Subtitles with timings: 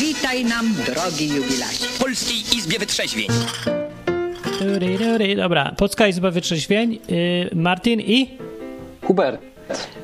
[0.00, 1.84] Witaj nam, drogi jubilacie.
[1.84, 3.28] W Polskiej Izbie Wytrzeźwień.
[5.36, 6.98] Dobra, Polska Izba Wytrzeźwień.
[7.08, 8.28] Yy, Martin i?
[9.02, 9.40] Hubert.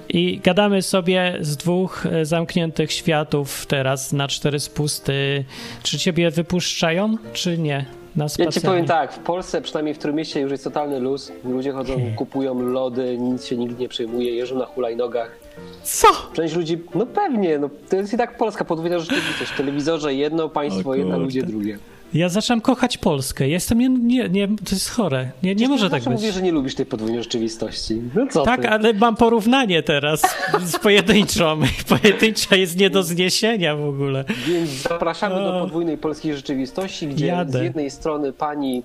[0.09, 5.45] I gadamy sobie z dwóch e, zamkniętych światów teraz na cztery spusty.
[5.83, 7.87] Czy ciebie wypuszczają, czy nie?
[8.17, 11.33] Na Ja ci powiem tak, w Polsce, przynajmniej w którym mieście już jest totalny luz.
[11.45, 15.42] Ludzie chodzą, kupują lody, nic się nikt nie przejmuje, jeżdżą na hulajnogach.
[15.83, 16.07] Co?
[16.33, 19.51] Część ludzi, no pewnie, no to jest i tak Polska, podwójna rzeczywistość.
[19.51, 21.79] W telewizorze jedno, państwo jedno, ludzie drugie.
[22.15, 23.49] Ja zacząłem kochać Polskę.
[23.49, 25.31] Jestem nie, nie, nie to jest chore.
[25.43, 26.13] Nie, nie może tak być.
[26.13, 28.03] mówię, że nie lubisz tej podwójnej rzeczywistości.
[28.15, 28.69] No co Tak, ty?
[28.69, 30.23] ale mam porównanie teraz
[30.65, 31.61] z pojedynczą.
[32.03, 34.25] Pojedyncza jest nie do zniesienia w ogóle.
[34.49, 35.61] Więc zapraszamy do O.
[35.61, 37.59] podwójnej polskiej rzeczywistości, gdzie Jadę.
[37.59, 38.83] z jednej strony pani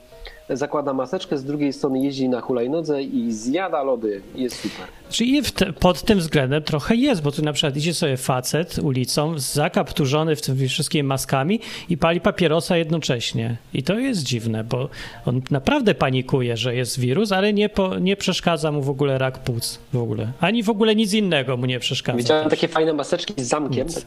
[0.50, 4.22] zakłada maseczkę, z drugiej strony jeździ na hulajnodze i zjada lody.
[4.36, 4.88] Jest super.
[5.10, 9.40] Czyli te, pod tym względem trochę jest, bo tu na przykład idzie sobie facet ulicą,
[9.40, 13.58] zakapturzony w tym wszystkimi maskami i pali papierosa jednocześnie.
[13.74, 14.90] I to jest dziwne, bo
[15.26, 19.40] on naprawdę panikuje, że jest wirus, ale nie, po, nie przeszkadza mu w ogóle rak
[19.40, 20.32] płuc w ogóle.
[20.40, 22.18] Ani w ogóle nic innego mu nie przeszkadza.
[22.18, 23.88] Widziałem takie fajne maseczki z zamkiem.
[23.88, 24.04] Tak,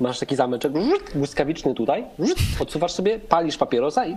[0.00, 0.72] masz taki zameczek
[1.14, 2.04] błyskawiczny tutaj,
[2.60, 4.16] odsuwasz sobie, palisz papierosa i,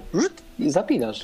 [0.60, 1.20] i zapinasz.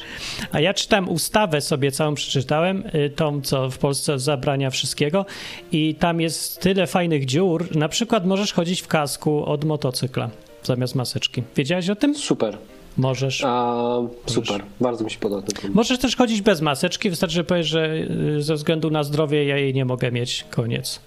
[0.51, 5.25] A ja czytam ustawę sobie całą przeczytałem, y, tą co w Polsce zabrania wszystkiego
[5.71, 7.75] i tam jest tyle fajnych dziur.
[7.75, 10.29] Na przykład możesz chodzić w kasku od motocykla
[10.63, 11.43] zamiast maseczki.
[11.55, 12.15] Wiedziałeś o tym?
[12.15, 12.57] Super.
[12.97, 13.43] Możesz.
[13.45, 13.83] A,
[14.25, 14.63] super.
[14.81, 15.71] Bardzo mi się podoba ten.
[15.73, 17.93] Możesz też chodzić bez maseczki, wystarczy, że powiesz, że
[18.37, 20.45] y, ze względu na zdrowie ja jej nie mogę mieć.
[20.49, 20.99] Koniec.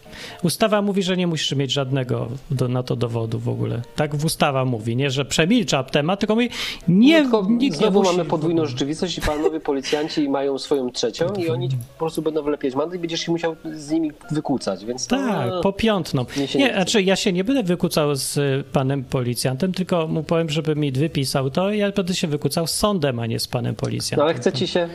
[0.42, 3.82] Ustawa mówi, że nie musisz mieć żadnego do, na to dowodu w ogóle.
[3.96, 6.48] Tak w ustawa mówi, nie, że przemilcza temat, tylko mówi,
[6.88, 8.10] nie, Tylko nikt nie znowu musi.
[8.16, 12.74] mamy podwójną rzeczywistość i panowie policjanci mają swoją trzecią i oni po prostu będą wylepiać
[12.74, 16.24] mandat i będziesz się musiał z nimi wykłócać, więc to, Tak, po piątną.
[16.36, 16.58] Nie, nie chce.
[16.74, 18.38] znaczy ja się nie będę wykłócał z
[18.72, 23.18] panem policjantem, tylko mu powiem, żeby mi wypisał to, ja będę się wykłócał z sądem,
[23.18, 24.24] a nie z panem No policjantem.
[24.28, 24.88] ale chce ci się...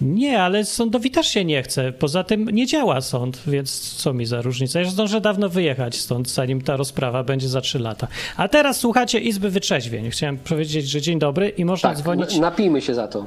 [0.00, 1.92] Nie, ale sądowi też się nie chce.
[1.92, 4.80] Poza tym nie działa sąd, więc co mi za różnica?
[4.80, 8.08] Ja zdążę dawno wyjechać stąd, zanim ta rozprawa będzie za trzy lata.
[8.36, 10.10] A teraz słuchacie Izby Wytrzeźwień.
[10.10, 12.38] Chciałem powiedzieć, że dzień dobry i można Tak, dzwonić.
[12.38, 13.26] napijmy się za to.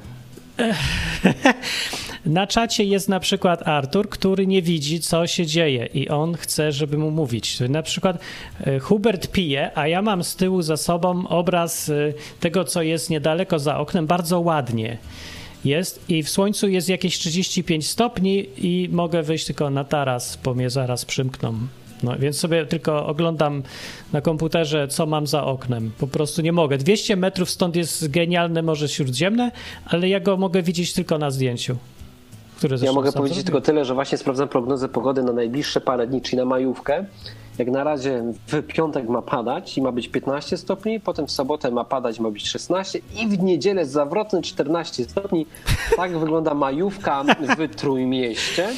[2.25, 6.71] Na czacie jest na przykład Artur, który nie widzi, co się dzieje i on chce,
[6.71, 7.59] żeby mu mówić.
[7.59, 8.17] Na przykład
[8.59, 13.09] e, Hubert pije, a ja mam z tyłu za sobą obraz e, tego, co jest
[13.09, 14.97] niedaleko za oknem, bardzo ładnie
[15.65, 20.53] jest i w słońcu jest jakieś 35 stopni i mogę wyjść tylko na taras, bo
[20.53, 21.53] mnie zaraz przymkną.
[22.03, 23.63] No, więc sobie tylko oglądam
[24.13, 25.91] na komputerze, co mam za oknem.
[25.97, 26.77] Po prostu nie mogę.
[26.77, 29.51] 200 metrów stąd jest genialne Morze Śródziemne,
[29.85, 31.77] ale ja go mogę widzieć tylko na zdjęciu.
[32.57, 36.21] Które Ja mogę powiedzieć tylko tyle, że właśnie sprawdzam prognozę pogody na najbliższe parę dni,
[36.21, 37.05] czyli na majówkę.
[37.57, 41.71] Jak na razie w piątek ma padać i ma być 15 stopni, potem w sobotę
[41.71, 45.45] ma padać ma być 16 i w niedzielę zawrotne 14 stopni.
[45.95, 48.69] Tak wygląda majówka w Trójmieście.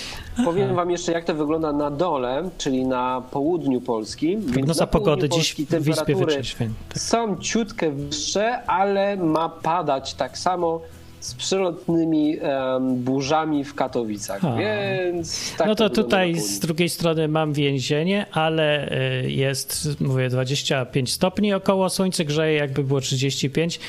[0.46, 4.38] Powiem wam jeszcze, jak to wygląda na dole, czyli na południu Polski.
[4.54, 6.74] Prognoza pogody dziś w Wyspie Wytrzeźwień.
[6.90, 7.02] Tak.
[7.02, 10.82] są ciutkę wyższe, ale ma padać tak samo
[11.26, 17.28] z przelotnymi em, burzami w Katowicach, więc tak no to wygląda tutaj z drugiej strony
[17.28, 18.92] mam więzienie, ale
[19.24, 23.80] y, jest, mówię, 25 stopni około, słońce grzeje jakby było 35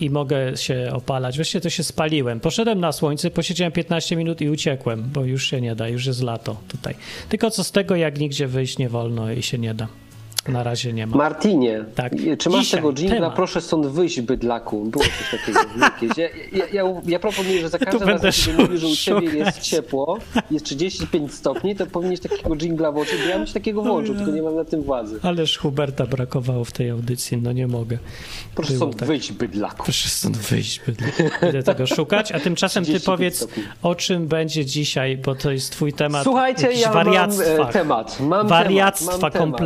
[0.00, 1.36] i mogę się opalać.
[1.36, 2.40] Właściwie to się spaliłem.
[2.40, 6.22] Poszedłem na słońce, posiedziałem 15 minut i uciekłem, bo już się nie da, już jest
[6.22, 6.94] lato tutaj.
[7.28, 9.88] Tylko co z tego, jak nigdzie wyjść nie wolno i się nie da.
[10.48, 11.16] Na razie nie ma.
[11.16, 12.12] Martinie, Tak.
[12.38, 13.14] czy masz Dzisiaj tego dżingla?
[13.16, 13.34] temat.
[13.34, 14.84] Proszę stąd wyjść, bydlaku.
[14.84, 15.60] Było coś takiego.
[15.80, 16.18] jakieś.
[16.18, 19.24] Ja, ja, ja, ja proponuję, że za każdym razem, kiedy mówisz, że u szukać.
[19.24, 20.18] ciebie jest ciepło,
[20.50, 24.30] jest 35 stopni, to powinieneś takiego dżingla włączyć, bo ja bym ci takiego włączył, tylko
[24.30, 25.18] nie mam na tym władzy.
[25.22, 27.98] Ależ Huberta brakowało w tej audycji, no nie mogę.
[28.54, 29.08] Proszę Było stąd tak.
[29.08, 29.84] wyjść, bydlaku.
[29.84, 31.06] Proszę stąd wyjść, bydle.
[31.40, 33.62] Będę tego szukać, a tymczasem ty 35 powiedz, stopni.
[33.82, 36.22] o czym będzie dzisiaj, bo to jest twój temat.
[36.24, 37.68] Słuchajcie, ja mam wariactwa.
[37.68, 38.20] e, temat.
[38.20, 39.60] Mam Wariactwa temat, mam temat.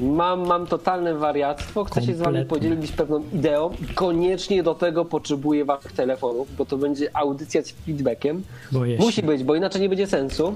[0.00, 1.84] Mam, mam totalne wariactwo.
[1.84, 2.44] Chcę się z wami Kompletnie.
[2.70, 3.70] podzielić pewną ideą.
[3.94, 8.42] Koniecznie do tego potrzebuję waszych telefonów, bo to będzie audycja z feedbackiem.
[8.72, 9.02] Boję się.
[9.02, 10.54] Musi być, bo inaczej nie będzie sensu.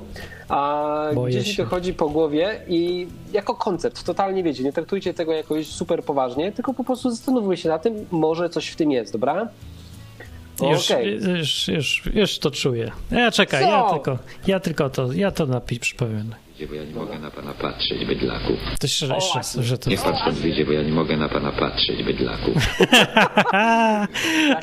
[0.49, 0.85] A
[1.15, 1.63] Boję gdzieś mi się.
[1.65, 6.53] to chodzi po głowie i jako koncept, totalnie wiecie, nie traktujcie tego jakoś super poważnie,
[6.53, 9.49] tylko po prostu zastanówmy się na tym, może coś w tym jest, dobra?
[10.71, 11.21] Już, Okej.
[11.39, 12.91] już, już, już to czuję.
[13.11, 13.71] Ja czekaj, Co?
[13.71, 16.35] ja tylko, ja tylko to, ja to napisz, przypowiem.
[16.59, 18.53] Wyjdzie, bo ja nie mogę na pana patrzeć, bydlaku.
[18.81, 21.29] To jeszcze, jeszcze raz, że to Niech pan stąd wyjdzie, bo ja nie mogę na
[21.29, 22.51] pana patrzeć, bydlaku.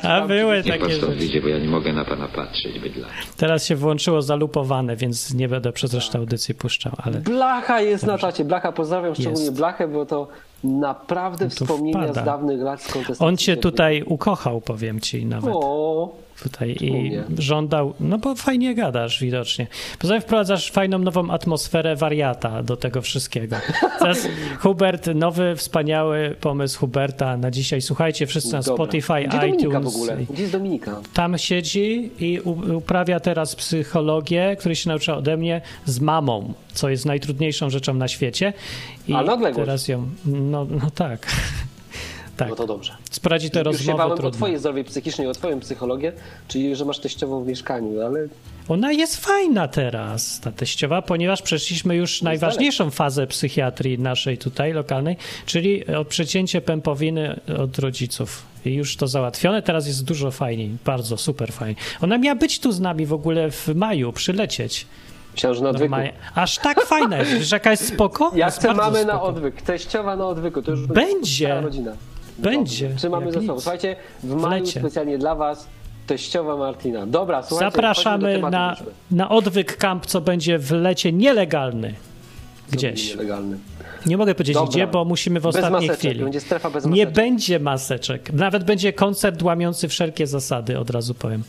[0.02, 1.18] A były Niech pan takie stąd rzeczy.
[1.18, 3.12] wyjdzie, bo ja nie mogę na pana patrzeć, bydlaku.
[3.36, 8.18] Teraz się włączyło zalupowane, więc nie będę przez resztę audycji puszczał, ale Blacha jest na
[8.18, 8.44] czacie.
[8.44, 9.56] Blacha, pozdrawiam szczególnie Jest.
[9.56, 10.28] Blachę, bo to
[10.64, 12.22] naprawdę to wspomnienia wpada.
[12.22, 13.26] z dawnych lat z kontestacji.
[13.26, 15.54] On cię tutaj ukochał, powiem ci nawet.
[15.54, 16.08] O,
[16.42, 17.24] tutaj i nie?
[17.38, 19.66] żądał, no bo fajnie gadasz widocznie.
[19.98, 23.56] Poza tym wprowadzasz fajną nową atmosferę wariata do tego wszystkiego.
[24.00, 24.28] Teraz
[24.58, 27.80] Hubert, nowy, wspaniały pomysł Huberta na dzisiaj.
[27.82, 28.74] Słuchajcie wszyscy na dobra.
[28.74, 29.84] Spotify, Gdzie Dominika iTunes.
[29.94, 30.16] w ogóle?
[30.30, 31.00] Gdzie jest Dominika?
[31.14, 32.40] Tam siedzi i
[32.76, 38.08] uprawia teraz psychologię, której się nauczyła ode mnie z mamą, co jest najtrudniejszą rzeczą na
[38.08, 38.52] świecie.
[39.08, 41.26] I A na teraz ją, no, no tak.
[42.36, 42.48] tak.
[42.48, 42.96] No to dobrze.
[43.10, 44.36] Sprawdzi te Już się rozmowy bałem o trudne.
[44.36, 46.12] twojej zdrowie psychicznej, o twoją psychologię,
[46.48, 48.26] czyli że masz teściową w mieszkaniu, ale
[48.68, 55.16] Ona jest fajna teraz, ta teściowa, ponieważ przeszliśmy już najważniejszą fazę psychiatrii naszej tutaj lokalnej,
[55.46, 58.42] czyli przecięcie pępowiny od rodziców.
[58.64, 61.74] I już to załatwione, teraz jest dużo fajniej, bardzo super fajnie.
[62.02, 64.86] Ona miała być tu z nami w ogóle w maju, przylecieć.
[65.36, 65.72] że na odwyku.
[65.78, 66.12] Normalnie.
[66.34, 68.32] Aż tak fajna jest, wiesz jaka jest spoko?
[68.34, 71.60] Ja chcę mamy na odwyk, teściowa na odwyku, to już Będzie.
[71.60, 71.92] rodzina.
[72.38, 72.98] Będzie, Dobrze.
[72.98, 73.60] Trzymamy sobą.
[73.60, 74.80] Słuchajcie, w maju lecie.
[74.80, 75.66] specjalnie dla was
[76.06, 77.06] teściowa Martina.
[77.06, 77.70] Dobra, słuchajcie.
[77.76, 78.76] Zapraszamy na,
[79.10, 81.94] na odwyk camp, co będzie w lecie nielegalny.
[82.72, 83.10] Gdzieś.
[83.10, 83.58] Nielegalny.
[84.06, 84.70] Nie mogę powiedzieć Dobra.
[84.70, 86.24] gdzie, bo musimy w Bez ostatniej maseczek, chwili.
[86.24, 87.14] będzie strefa bez Nie maseczek.
[87.14, 88.32] będzie maseczek.
[88.32, 91.42] Nawet będzie koncert łamiący wszelkie zasady, od razu powiem.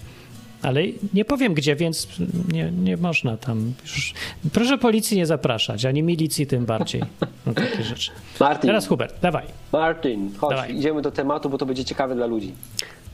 [0.61, 0.81] Ale
[1.13, 2.07] nie powiem gdzie, więc
[2.53, 4.13] nie, nie można tam już.
[4.53, 7.01] Proszę policji nie zapraszać, ani milicji tym bardziej.
[7.45, 8.11] No takie rzeczy.
[8.39, 9.45] Martin, Teraz Hubert, dawaj.
[9.71, 10.75] Martin, chodź, Dawaj.
[10.75, 12.53] idziemy do tematu, bo to będzie ciekawe dla ludzi.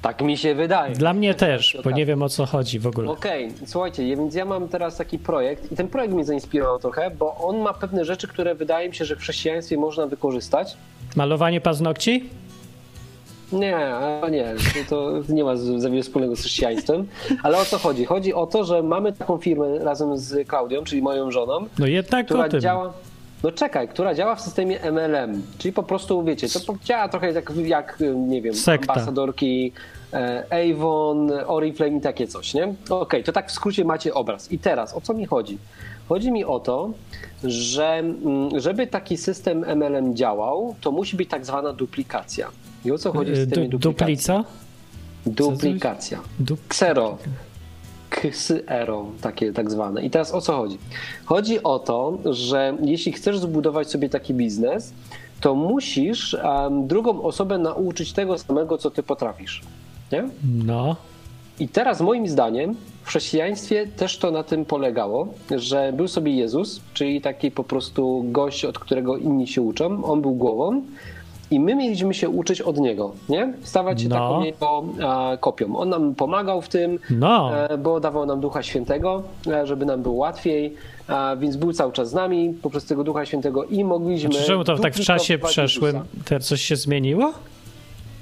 [0.02, 0.96] Tak mi się wydaje.
[0.96, 1.96] Dla mnie też, bo tak.
[1.96, 3.10] nie wiem o co chodzi w ogóle.
[3.12, 7.36] Okej, słuchajcie, więc ja mam teraz taki projekt i ten projekt mnie zainspirował trochę, bo
[7.36, 10.78] on ma pewne rzeczy, które wydaje mi się, że w chrześcijaństwie można wykorzystać.
[11.16, 12.24] Malowanie paznokci?
[13.54, 13.78] Nie,
[14.32, 14.56] nie,
[14.90, 17.08] to, nie ma za wiele wspólnego z chrześcijaństwem.
[17.44, 18.06] Ale o co chodzi?
[18.06, 22.26] Chodzi o to, że mamy taką firmę razem z Klaudią, czyli moją żoną, No jednak
[22.26, 22.62] która o tym.
[22.62, 22.94] działa.
[23.44, 27.52] No czekaj, która działa w systemie MLM, czyli po prostu, wiecie, to działa trochę jak,
[27.66, 28.94] jak nie wiem, Sekta.
[28.94, 29.72] ambasadorki
[30.14, 32.74] e, Avon, Oriflame i takie coś, nie?
[32.90, 34.52] Okej, to tak w skrócie macie obraz.
[34.52, 35.58] I teraz, o co mi chodzi?
[36.10, 36.90] Chodzi mi o to,
[37.44, 42.50] że mm, żeby taki system MLM działał, to musi być tak zwana duplikacja.
[42.86, 43.80] I o co chodzi w Y, systemie du-?
[43.80, 44.44] Duplica?
[45.26, 46.20] Duplikacja.
[46.40, 47.18] Du- Ksero.
[48.10, 50.02] Ksero, takie tak zwane.
[50.06, 50.78] I teraz o co chodzi?
[51.26, 54.94] Chodzi o to, że jeśli chcesz zbudować sobie taki biznes,
[55.42, 59.62] to musisz em, drugą osobę nauczyć tego samego, co ty potrafisz.
[60.12, 60.30] Nie?
[60.66, 60.96] No.
[61.60, 65.28] I teraz moim zdaniem w chrześcijaństwie też to na tym polegało,
[65.58, 70.04] że był sobie Jezus, czyli taki po prostu gość, od którego inni się uczą.
[70.06, 70.82] On był głową
[71.54, 73.54] i my mieliśmy się uczyć od niego, nie?
[73.64, 74.16] Stawać się No.
[74.16, 75.78] taką jego a, kopią.
[75.78, 77.58] On nam pomagał w tym, No.
[77.70, 80.74] e, bo dawał nam Ducha Świętego, e, żeby nam było łatwiej,
[81.38, 84.30] więc był cały czas z nami poprzez tego Ducha Świętego i mogliśmy...
[84.32, 87.34] Znaczy, czemu to tak w czasie przeszłym teraz coś się zmieniło?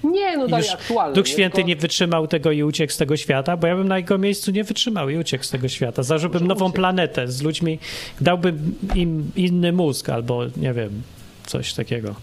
[0.04, 1.16] Nie, no dalej aktualne.
[1.16, 1.32] Duch nie?
[1.32, 4.18] Święty Tylko- nie wytrzymał tego i uciekł z tego świata, bo ja bym na jego
[4.18, 6.04] miejscu nie wytrzymał i uciekł z tego świata.
[6.04, 6.76] Zażyłbym nową uciekł.
[6.76, 7.80] planetę z ludźmi,
[8.22, 11.02] dałbym im inny mózg albo nie wiem,
[11.46, 12.16] coś takiego.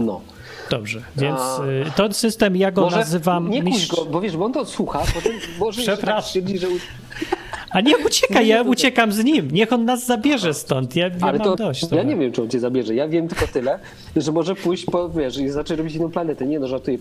[0.00, 0.20] No.
[0.70, 4.36] Dobrze, więc A- y, ten system ja go Może nazywam nie kuś go, bo wiesz,
[4.36, 6.22] bo on to słucha, potem może tak Przepraszam.
[6.28, 6.66] stwierdzi, że...
[7.70, 9.50] A nie ucieka, Nie, nie, ja uciekam z nim.
[9.50, 10.96] Niech on nas zabierze stąd.
[10.96, 11.82] Ja, ja to dość.
[11.82, 12.04] ja trochę.
[12.04, 12.94] nie wiem, czy on cię zabierze.
[12.94, 13.78] Ja wiem tylko tyle,
[14.16, 16.46] że może pójść po, wiesz, i zacząć robić inną planetę.
[16.46, 16.98] Nie no, żartuję.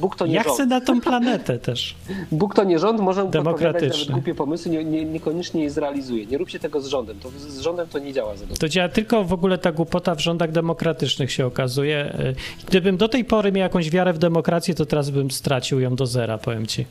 [0.00, 0.54] Bóg to nie Ja rząd.
[0.54, 1.96] chcę na tą planetę też.
[2.32, 6.26] Bóg to nie rząd, może mu nawet głupie pomysły, nie, nie, niekoniecznie je zrealizuje.
[6.26, 7.16] Nie róbcie tego z rządem.
[7.20, 8.56] To z rządem to nie działa za dobrze.
[8.60, 12.14] To działa tylko w ogóle ta głupota w rządach demokratycznych się okazuje.
[12.20, 15.96] Y, Gdybym do tej pory miał jakąś wiarę w demokrację, to teraz bym stracił ją
[15.96, 16.84] do zera, powiem ci.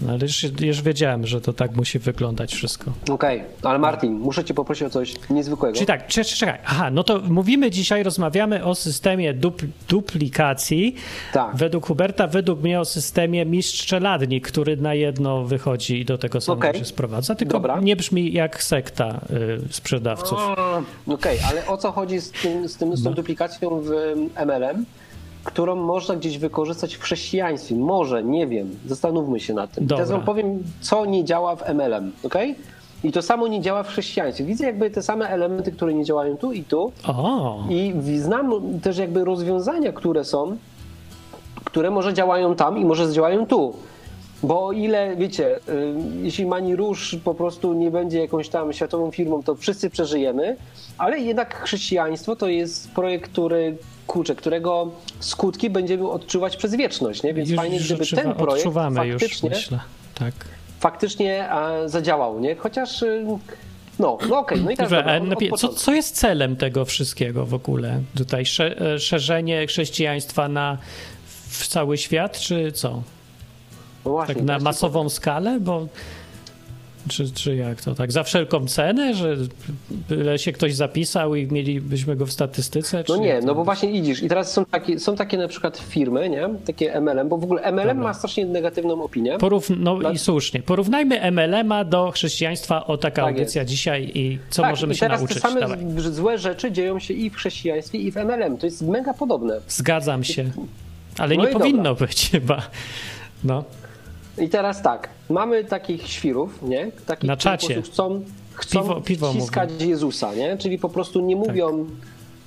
[0.00, 2.92] No, ale już, już wiedziałem, że to tak musi wyglądać wszystko.
[3.10, 5.74] Okej, ale Martin, muszę cię poprosić o coś niezwykłego.
[5.74, 6.58] Czyli tak, czekaj, czekaj.
[6.64, 10.94] Aha, no to mówimy dzisiaj, rozmawiamy o systemie dupl- duplikacji.
[11.32, 11.56] Tak.
[11.56, 16.40] Według Huberta, według mnie o systemie mistrz czeladnik, który na jedno wychodzi i do tego
[16.40, 16.80] samego Okej.
[16.80, 17.34] się sprowadza.
[17.34, 17.80] Tylko Dobra.
[17.80, 19.20] nie brzmi jak sekta
[19.70, 20.38] y, sprzedawców.
[21.06, 23.16] Okej, ale o co chodzi z, tym, z, tym, z tą No.
[23.16, 23.90] duplikacją w
[24.46, 24.84] MLM,
[25.46, 27.74] którą można gdzieś wykorzystać w chrześcijaństwie?
[27.74, 28.70] Może, nie wiem.
[28.86, 29.86] Zastanówmy się nad tym.
[29.86, 29.96] Dobra.
[29.96, 32.54] Teraz wam powiem, co nie działa w MLM, okej?
[33.04, 34.44] I to samo nie działa w chrześcijaństwie.
[34.44, 36.92] Widzę jakby te same elementy, które nie działają tu i tu.
[37.08, 40.56] O, I znam też jakby rozwiązania, które są,
[41.64, 43.74] które może działają tam i może działają tu.
[44.42, 45.60] Bo o ile, wiecie, y,
[46.22, 50.56] jeśli Mani Róż po prostu nie będzie jakąś tam światową firmą, to wszyscy przeżyjemy,
[50.98, 53.76] ale jednak chrześcijaństwo to jest projekt, który,
[54.06, 57.34] kurczę, którego skutki będziemy odczuwać przez wieczność, nie?
[57.34, 59.78] Więc już, fajnie, już gdyby odczuwa, ten projekt odczuwamy już, faktycznie, myślę.
[60.14, 60.34] Tak.
[60.80, 62.56] faktycznie e, zadziałał, nie?
[62.56, 63.26] Chociaż y,
[63.98, 67.46] No, no okej, no i teraz dobra, od najpierw- co, co jest celem tego wszystkiego
[67.46, 68.00] w ogóle?
[68.16, 70.78] Tutaj e, szerzenie chrześcijaństwa na
[71.48, 73.02] w cały świat, czy co?
[74.04, 75.60] No właśnie, Tak na masową skalę?
[75.60, 75.86] Bo
[77.08, 77.94] czy, czy jak to?
[77.94, 79.36] Tak za wszelką cenę, że
[79.90, 83.04] byle się ktoś zapisał i mielibyśmy go w statystyce?
[83.08, 83.64] No nie, no bo jest?
[83.64, 86.48] właśnie idziesz i teraz są takie, są takie na przykład firmy, nie?
[86.66, 89.38] Takie MLM, bo w ogóle MLM ma strasznie negatywną opinię.
[89.38, 90.62] Porów, no Dla- i słusznie.
[90.62, 92.86] Porównajmy MLM-a do chrześcijaństwa.
[92.86, 95.42] O taka Tak audycja dzisiaj i co tak, możemy i się teraz nauczyć.
[95.42, 95.78] te same Dawaj.
[95.98, 98.56] złe rzeczy dzieją się i w chrześcijaństwie, i w MLM.
[98.58, 99.60] To jest mega podobne.
[99.68, 100.50] Zgadzam się.
[101.18, 102.06] Ale No nie powinno dobra.
[102.06, 102.62] być chyba.
[103.44, 103.64] No.
[104.38, 106.90] I teraz tak, mamy takich świrów, nie?
[107.06, 107.74] Takich, Na którzy czacie.
[107.74, 108.22] prostu chcą,
[108.54, 110.56] chcą Piwo- piwo ściskać Jezusa, nie?
[110.58, 111.86] Czyli po prostu nie mówią,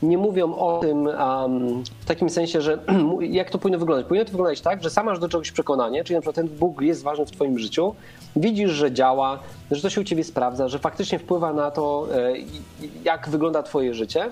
[0.04, 2.78] nie mówią o tym um, takim sensie, że
[3.22, 4.06] jak to powinno wyglądać.
[4.08, 6.82] Powinno to wyglądać tak, że sam masz do czegoś przekonanie, czyli na przykład ten Bóg
[6.82, 7.96] jest ważny w twoim życiu,
[8.36, 9.40] widzisz, że działa,
[9.72, 12.34] że to się u ciebie sprawdza, że faktycznie wpływa na to, e,
[13.04, 14.26] jak wygląda twoje życie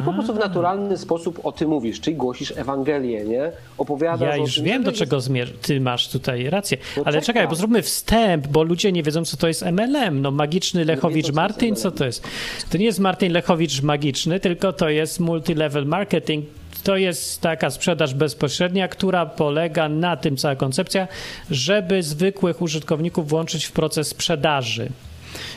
[0.00, 3.52] i po prostu w naturalny sposób o tym mówisz, czyli głosisz Ewangelię, nie?
[3.78, 6.78] Opowiadasz Ja już tym, wiem, do jest- czego zmier- ty masz tutaj rację.
[6.96, 10.22] No Ale czekaj, bo zróbmy wstęp, bo ludzie nie wiedzą, co to jest MLM.
[10.22, 12.24] No magiczny Lechowicz co to jest Martin, co to jest?
[12.70, 16.44] To nie jest Martin Lechowicz magiczny, tylko to jest multilevel marketing.
[16.86, 21.08] To jest taka sprzedaż bezpośrednia, która polega na tym, cała koncepcja,
[21.50, 24.88] żeby zwykłych użytkowników włączyć w proces sprzedaży.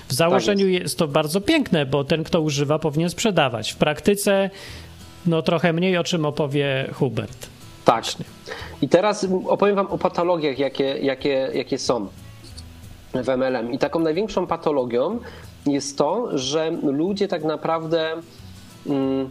[0.07, 3.71] W założeniu jest to bardzo piękne, bo ten, kto używa, powinien sprzedawać.
[3.71, 4.49] W praktyce,
[5.25, 7.47] no trochę mniej, o czym opowie Hubert.
[7.85, 8.05] Tak.
[8.81, 12.07] I teraz opowiem Wam o patologiach, jakie, jakie, jakie są
[13.13, 13.73] w MLM.
[13.73, 15.19] I taką największą patologią
[15.65, 18.13] jest to, że ludzie tak naprawdę
[18.87, 19.29] mm,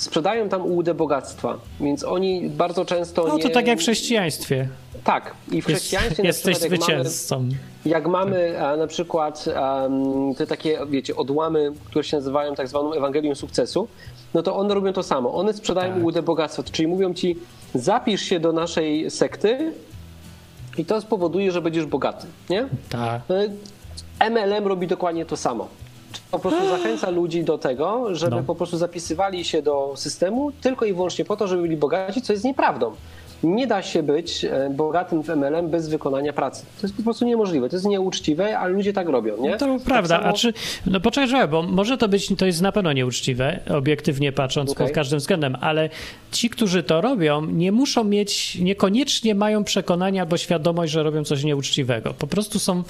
[0.00, 1.58] sprzedają tam ułudę bogactwa.
[1.80, 3.24] Więc oni bardzo często.
[3.28, 3.54] No to nie...
[3.54, 4.68] tak jak w chrześcijaństwie.
[5.04, 5.34] Tak.
[5.48, 7.48] I w Jest, chrześcijaństwie jesteś na przykład, jak mamy, zwycięzcą.
[7.86, 12.92] jak mamy e, na przykład em, te takie, wiecie, odłamy, które się nazywają tak zwaną
[12.92, 13.88] Ewangelią sukcesu,
[14.34, 15.34] no to one robią to samo.
[15.34, 16.02] One sprzedają Tak.
[16.02, 17.36] ułudę bogactwa, czyli mówią ci,
[17.74, 19.72] zapisz się do naszej sekty
[20.78, 22.68] i to spowoduje, że będziesz bogaty, nie?
[22.90, 23.20] Tak.
[24.20, 25.68] E, MLM robi dokładnie to samo.
[26.30, 28.42] Po prostu zachęca ludzi do tego, żeby No.
[28.42, 32.32] po prostu zapisywali się do systemu tylko i wyłącznie po to, żeby byli bogaci, co
[32.32, 32.92] jest nieprawdą.
[33.42, 36.64] Nie da się być e, bogatym w MLM bez wykonania pracy.
[36.80, 37.68] To jest po prostu niemożliwe.
[37.68, 39.50] To jest nieuczciwe, ale ludzie tak robią, nie?
[39.50, 40.52] No to Tak prawda, samo- a czy,
[40.86, 44.86] no poczekaj, bo może to być, to jest na pewno nieuczciwe, obiektywnie patrząc Okej.
[44.86, 45.90] pod każdym względem, ale
[46.32, 51.44] ci, którzy to robią, nie muszą mieć, niekoniecznie mają przekonania albo świadomość, że robią coś
[51.44, 52.14] nieuczciwego.
[52.18, 52.82] Po prostu są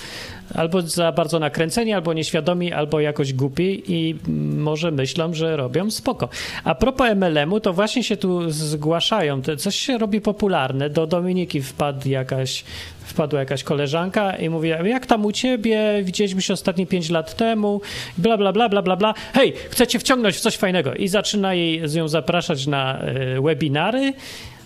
[0.55, 4.17] albo za bardzo nakręceni, albo nieświadomi, albo jakoś głupi i
[4.57, 6.29] może myślą, że robią spoko.
[6.65, 10.91] A propos MLM-u, to właśnie się tu zgłaszają, coś się robi popularne.
[10.91, 12.65] Do Dominiki wpadł jakaś,
[13.05, 17.81] wpadła jakaś koleżanka i mówi, jak tam u ciebie, widzieliśmy się ostatnie 5 lat temu,
[18.19, 19.15] bla, bla, bla, bla, bla, bla.
[19.35, 20.95] Hej, chcę cię wciągnąć w coś fajnego.
[20.95, 24.13] I zaczyna jej z nią zapraszać na e, webinary.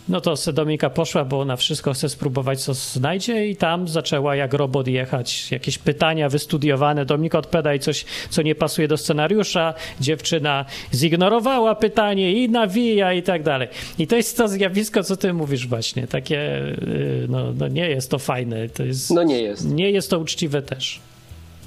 [0.09, 4.53] No to Dominika poszła, bo ona wszystko chce spróbować, co znajdzie i tam zaczęła jak
[4.55, 5.51] robot jechać.
[5.53, 7.05] Jakieś pytania wystudiowane.
[7.07, 9.75] Dominika odpowiada i coś, co nie pasuje do scenariusza.
[10.01, 13.69] Dziewczyna zignorowała pytanie i nawija i tak dalej.
[13.99, 16.07] I to jest to zjawisko, co ty mówisz właśnie.
[16.07, 18.69] Takie, yy, no, no nie jest to fajne.
[18.69, 19.69] To jest, No nie jest.
[19.71, 21.01] nie jest to uczciwe też.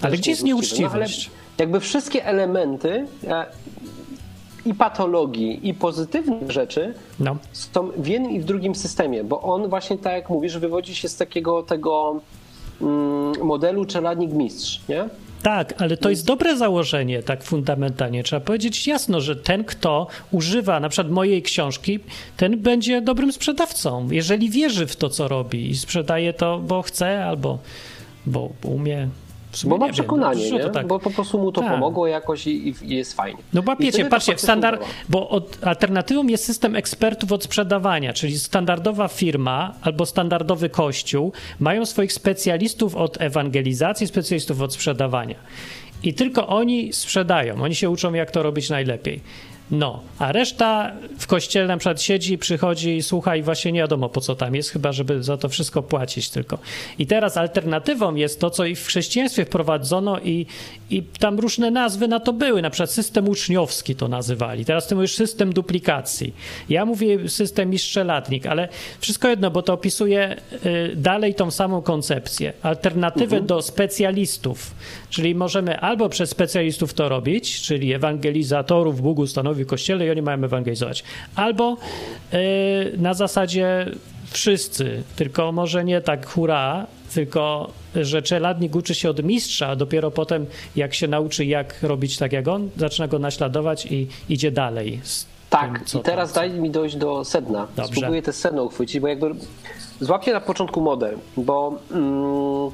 [0.02, 0.82] Ale Też gdzie jest nie uczciwe.
[0.82, 1.30] No, ale nieuczciwość?
[1.58, 3.06] jakby wszystkie elementy
[4.68, 7.38] i patologii, i pozytywnych rzeczy No.
[7.52, 11.10] są w jednym i w drugim systemie, bo on właśnie tak jak mówisz, wywodzi się
[11.10, 12.22] z takiego tego
[12.82, 15.10] mm, modelu czeladnik mistrz, nie?
[15.44, 18.24] Tak, ale to jest dobre założenie, tak fundamentalnie.
[18.24, 22.00] Trzeba powiedzieć jasno, że ten, kto używa na przykład mojej książki,
[22.38, 27.26] ten będzie dobrym sprzedawcą, jeżeli wierzy w to, co robi i sprzedaje to, bo chce
[27.26, 27.58] albo
[28.26, 29.08] bo umie.
[29.66, 30.88] Bo ma wiem, przekonanie, tak.
[30.88, 31.72] bo po prostu mu to Tak.
[31.72, 33.40] pomogło jakoś i, i jest fajnie.
[33.54, 39.08] No bo wiecie, patrzcie, standard, bo od, alternatywą jest system ekspertów od sprzedawania, czyli standardowa
[39.08, 45.36] firma albo standardowy kościół mają swoich specjalistów od ewangelizacji, specjalistów od sprzedawania.
[46.04, 49.22] I tylko oni sprzedają, oni się uczą, jak to robić najlepiej.
[49.72, 54.10] No, a reszta w kościele na przykład siedzi, przychodzi i słucha i właśnie nie wiadomo
[54.10, 56.60] po co tam jest, chyba żeby za to wszystko płacić tylko.
[57.00, 60.46] I teraz alternatywą jest to, co i w chrześcijaństwie wprowadzono i,
[60.90, 65.02] i tam różne nazwy na to były, na przykład system uczniowski to nazywali, teraz to
[65.02, 66.34] już system duplikacji.
[66.70, 68.70] Ja mówię system mistrzelatnik, ale
[69.00, 72.54] wszystko jedno, bo to opisuje y, dalej tą samą koncepcję.
[72.62, 74.76] Alternatywę do specjalistów,
[75.10, 80.22] czyli możemy albo przez specjalistów to robić, czyli ewangelizatorów, Bóg ustanowił w kościele i oni
[80.22, 81.04] mają ewangelizować.
[81.36, 81.78] Albo
[82.32, 82.40] yy,
[82.98, 83.92] na zasadzie
[84.30, 90.12] wszyscy, tylko może nie tak hura, tylko że czeladnik uczy się od mistrza, a dopiero
[90.12, 90.46] potem
[90.76, 95.02] jak się nauczy jak robić tak jak on, zaczyna go naśladować i idzie dalej.
[95.50, 97.68] Tak, tym, i teraz daj mi dojść do sedna.
[97.76, 97.96] Dobrze.
[97.96, 99.36] Spróbuję te sedno uchwycić, bo jakby
[100.00, 102.72] złapcie na początku modę, bo mm,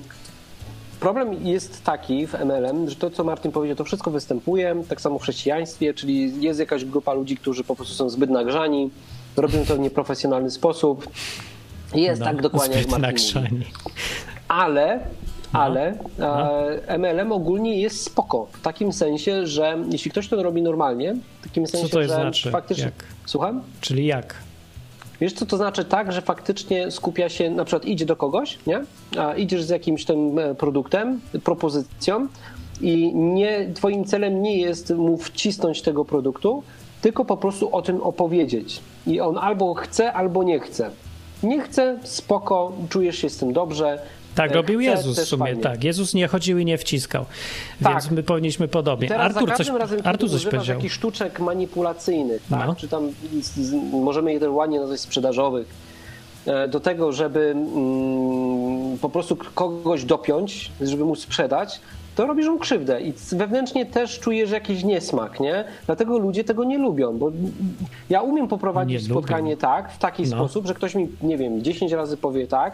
[1.04, 5.20] problem jest taki w MLM, że to, co Martin powiedział, to wszystko występuje, tak samo
[5.20, 8.90] w chrześcijaństwie, czyli jest jakaś grupa ludzi, którzy po prostu są zbyt nagrzani,
[9.38, 11.08] robią to w nieprofesjonalny sposób.
[11.96, 13.14] Jest No, tak dokładnie, jak Martin mówi.
[13.42, 13.66] nagrzani.
[14.48, 15.00] Ale,
[15.54, 15.60] No.
[15.60, 15.94] ale
[16.88, 18.48] e, MLM ogólnie jest spoko.
[18.52, 22.52] W takim sensie, że jeśli ktoś to robi normalnie, w takim sensie, to że znaczy?
[22.52, 22.84] faktycznie.
[22.86, 23.06] Jak?
[23.26, 23.62] Słucham?
[23.82, 24.36] Czyli jak?
[25.24, 28.82] Wiesz, co to znaczy tak, że faktycznie skupia się, na przykład idzie do kogoś, nie?
[29.20, 32.28] A idziesz z jakimś tym e, produktem, propozycją
[32.82, 36.64] i nie, twoim celem nie jest mu wcisnąć tego produktu,
[37.02, 38.82] tylko po prostu o tym opowiedzieć.
[39.08, 40.90] I on albo chce, albo nie chce.
[41.44, 44.00] Nie chce, spoko, czujesz się z tym dobrze.
[44.36, 45.62] Tak E, robił Jezus w sumie, fajnie.
[45.62, 45.84] tak.
[45.84, 47.26] Jezus nie chodził i nie wciskał.
[47.84, 47.92] Tak.
[47.94, 49.06] Więc my powinniśmy podobnie.
[49.06, 50.76] I teraz Artur za coś, każdym razem, Artur coś powiedział.
[50.76, 52.68] jakichś sztuczek manipulacyjnych, tak?
[52.68, 52.76] No.
[52.76, 53.10] czy tam
[53.92, 55.68] możemy je też ładnie nazwać sprzedażowych,
[56.46, 61.80] e, do tego, żeby mm, po prostu kogoś dopiąć, żeby mu sprzedać,
[62.16, 65.64] to robisz mu krzywdę i wewnętrznie też czujesz jakiś niesmak, nie?
[65.86, 67.32] Dlatego ludzie tego nie lubią, bo
[68.10, 69.62] ja umiem poprowadzić Nie spotkanie lubią.
[69.62, 70.30] tak, w taki No.
[70.30, 72.74] sposób, że ktoś mi, nie wiem, 10 razy powie tak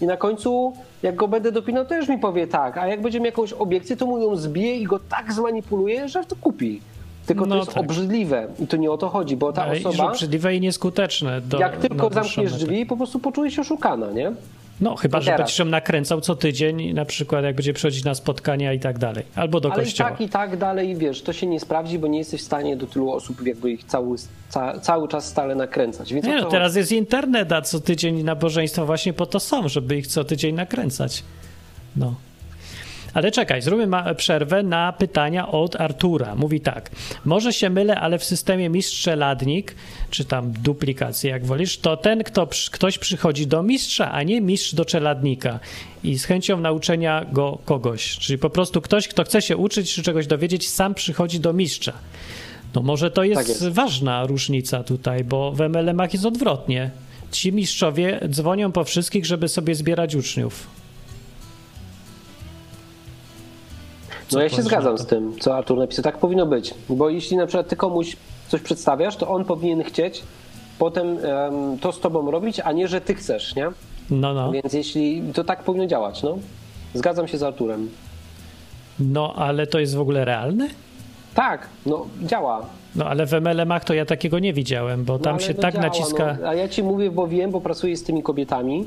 [0.00, 3.26] i na końcu, jak go będę dopinał, też mi powie tak, a jak będzie miał
[3.26, 6.80] jakąś obiekcję, to mu ją zbije i go tak zmanipuluje, że to kupi.
[7.26, 7.84] Tylko No to jest tak.
[7.84, 11.40] obrzydliwe i to nie o to chodzi, bo ta że osoba, obrzydliwe i nieskuteczne.
[11.40, 14.32] Do, jak tylko zamkniesz drzwi, po prostu poczuje się oszukana, nie?
[14.80, 18.72] No, chyba, że będziesz ją nakręcał co tydzień, na przykład jak będzie przychodzić na spotkania
[18.72, 19.24] i tak dalej.
[19.34, 20.10] Albo do Ale kościoła.
[20.10, 22.76] i tak, i tak dalej, wiesz, to się nie sprawdzi, bo nie jesteś w stanie
[22.76, 24.16] do tylu osób jakby ich cały,
[24.48, 26.12] ca, cały czas stale nakręcać.
[26.14, 29.96] Więc Nie, no, teraz jest internet, a co tydzień nabożeństwa właśnie po to są, żeby
[29.96, 31.24] ich co tydzień nakręcać.
[31.96, 32.14] No.
[33.14, 36.34] Ale czekaj, zróbmy przerwę na pytania od Artura.
[36.34, 36.90] Mówi tak.
[37.24, 39.74] Może się mylę, ale w systemie mistrz-czeladnik,
[40.10, 44.74] czy tam duplikacji, jak wolisz, to ten, kto, ktoś przychodzi do mistrza, a nie mistrz
[44.74, 45.60] do czeladnika.
[46.04, 48.18] I z chęcią nauczenia go kogoś.
[48.18, 51.92] Czyli po prostu ktoś, kto chce się uczyć czy czegoś dowiedzieć, sam przychodzi do mistrza.
[52.74, 53.68] No może to jest, Tak jest.
[53.68, 56.90] ważna różnica tutaj, bo w MLM-ach jest odwrotnie.
[57.32, 60.79] Ci mistrzowie dzwonią po wszystkich, żeby sobie zbierać uczniów.
[64.32, 66.02] No ja się zgadzam z tym, co Artur napisał.
[66.02, 66.74] Tak powinno być.
[66.88, 68.16] Bo jeśli na przykład ty komuś
[68.48, 70.22] coś przedstawiasz, to on powinien chcieć
[70.78, 73.68] potem em, to z tobą robić, a nie, że ty chcesz, nie?
[74.10, 74.52] No, no.
[74.52, 76.38] Więc jeśli to tak powinno działać, no.
[76.94, 77.90] Zgadzam się z Arturem.
[79.00, 80.68] No, ale to jest w ogóle realne?
[81.34, 82.66] Tak, no działa.
[82.96, 85.62] No, ale w MLM-ach to ja takiego nie widziałem, bo No, tam ale się no
[85.62, 86.36] tak działa, naciska.
[86.42, 86.48] No.
[86.48, 88.86] A ja ci mówię, bo wiem, bo pracuję z tymi kobietami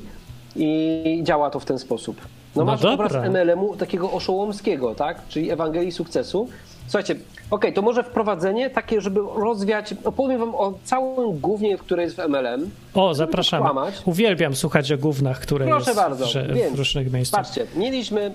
[0.56, 2.22] i działa to w ten sposób.
[2.56, 3.06] No, No masz dobra.
[3.06, 5.28] obraz MLM-u takiego oszołomskiego, tak?
[5.28, 6.48] Czyli Ewangelii Sukcesu.
[6.88, 7.16] Słuchajcie,
[7.52, 12.20] okej, to może wprowadzenie takie, żeby rozwiać, opowiem wam o całym głównie, które jest w
[12.20, 12.70] MLM.
[12.94, 13.64] O, zapraszamy.
[13.64, 13.96] kłamać.
[14.06, 17.42] Uwielbiam słuchać o gównach, które Proszę jest bardzo, więc w różnych miejscach.
[17.42, 18.32] Patrzcie, mieliśmy,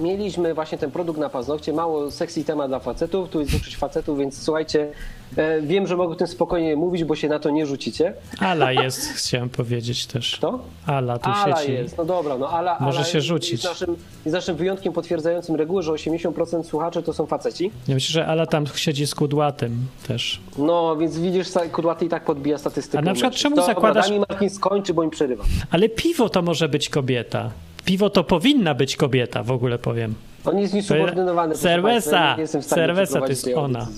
[0.00, 4.18] mieliśmy właśnie ten produkt na paznokcie, mało sexy temat dla facetów, tu jest większość facetów,
[4.18, 4.92] więc słuchajcie,
[5.36, 8.12] e, wiem, że mogę o tym spokojnie mówić, bo się na to nie rzucicie.
[8.40, 10.36] Ala jest, chciałem powiedzieć też.
[10.36, 10.58] Kto?
[10.86, 11.72] Ala tu Ala sieci.
[11.72, 13.52] jest, no dobra, no Ala, Może Ala się jest, rzucić.
[13.52, 17.70] Jest naszym, jest naszym wyjątkiem potwierdzającym regułę, że 80% słuchaczy to są faceci.
[17.88, 20.40] Ja myślę, że Ala tam siedzi z kudłatym też.
[20.58, 22.98] No, więc widzisz, Kudłaty i tak podbija statystykę.
[22.98, 25.44] A na przykład czemu Dobra, zakładasz- Daj mi Martin skończy, bo mi przerywa.
[25.70, 27.50] Ale piwo to może być kobieta.
[27.86, 30.14] Piwo to powinna być kobieta, w ogóle powiem.
[30.44, 31.54] On jest niesubordynowany.
[31.54, 33.88] Cerveza przeprowadzić to jest ona.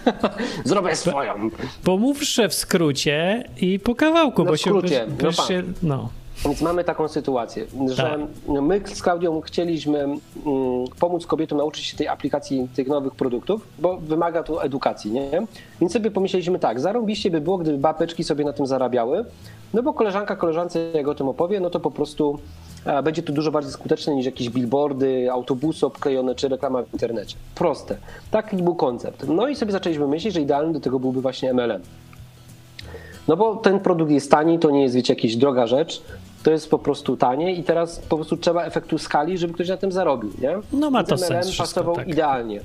[0.64, 1.50] Zrobię swoją.
[1.84, 5.06] Pomówszę w skrócie i po kawałku, No bo w skrócie, się...
[5.22, 6.08] no się no.
[6.46, 8.20] Więc mamy taką sytuację, że Tak.
[8.62, 10.18] my z Klaudią chcieliśmy mm,
[11.00, 15.46] pomóc kobietom nauczyć się tej aplikacji, tych nowych produktów, bo wymaga to edukacji, nie?
[15.80, 19.24] Więc sobie pomyśleliśmy tak, zarąbiście by było, gdyby babeczki sobie na tym zarabiały,
[19.74, 22.38] no bo koleżanka koleżance jak o tym opowie, no to po prostu
[22.84, 27.36] a, będzie to dużo bardziej skuteczne niż jakieś billboardy, autobusy obklejone czy reklama w internecie.
[27.54, 27.96] Proste.
[28.30, 29.28] Taki był koncept.
[29.28, 31.82] No i sobie zaczęliśmy myśleć, że idealny do tego byłby właśnie MLM.
[33.28, 36.02] No bo ten produkt jest tani, to nie jest, wiecie, jakaś droga rzecz,
[36.46, 39.76] to jest po prostu tanie i teraz po prostu trzeba efektu skali, żeby ktoś na
[39.76, 40.58] tym zarobił, nie?
[40.72, 42.08] No ma to sens wszystko, pasował tak.
[42.08, 42.60] idealnie.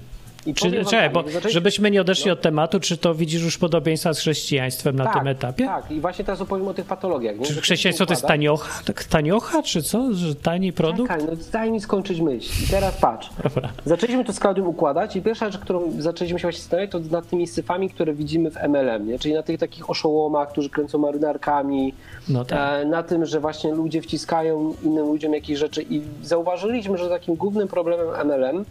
[0.45, 3.57] I Czy, czekaj, tak, bo zaczęliśmy- żebyśmy nie odeszli od tematu, czy to widzisz już
[3.57, 5.65] podobieństwa z chrześcijaństwem na tak, tym etapie?
[5.65, 7.39] Tak, i właśnie teraz opowiem o tych patologiach.
[7.39, 7.45] Nie?
[7.45, 8.83] Czy chrześcijaństwo to jest taniocha?
[8.85, 10.13] Tak, taniocha, czy co?
[10.13, 11.11] Że tani produkt?
[11.11, 12.63] Czekaj, no daj mi skończyć myśl.
[12.65, 13.29] I teraz patrz.
[13.43, 13.69] Dobra.
[13.85, 17.29] Zaczęliśmy to z Klaudium układać i pierwsza rzecz, którą zaczęliśmy się właśnie zastanawiać, to nad
[17.29, 19.19] tymi syfami, które widzimy w MLM, nie?
[19.19, 21.93] czyli na tych takich oszołomach, którzy kręcą marynarkami,
[22.29, 22.81] No tak.
[22.81, 27.35] e, na tym, że właśnie ludzie wciskają innym ludziom jakieś rzeczy i zauważyliśmy, że takim
[27.35, 28.65] głównym problemem MLM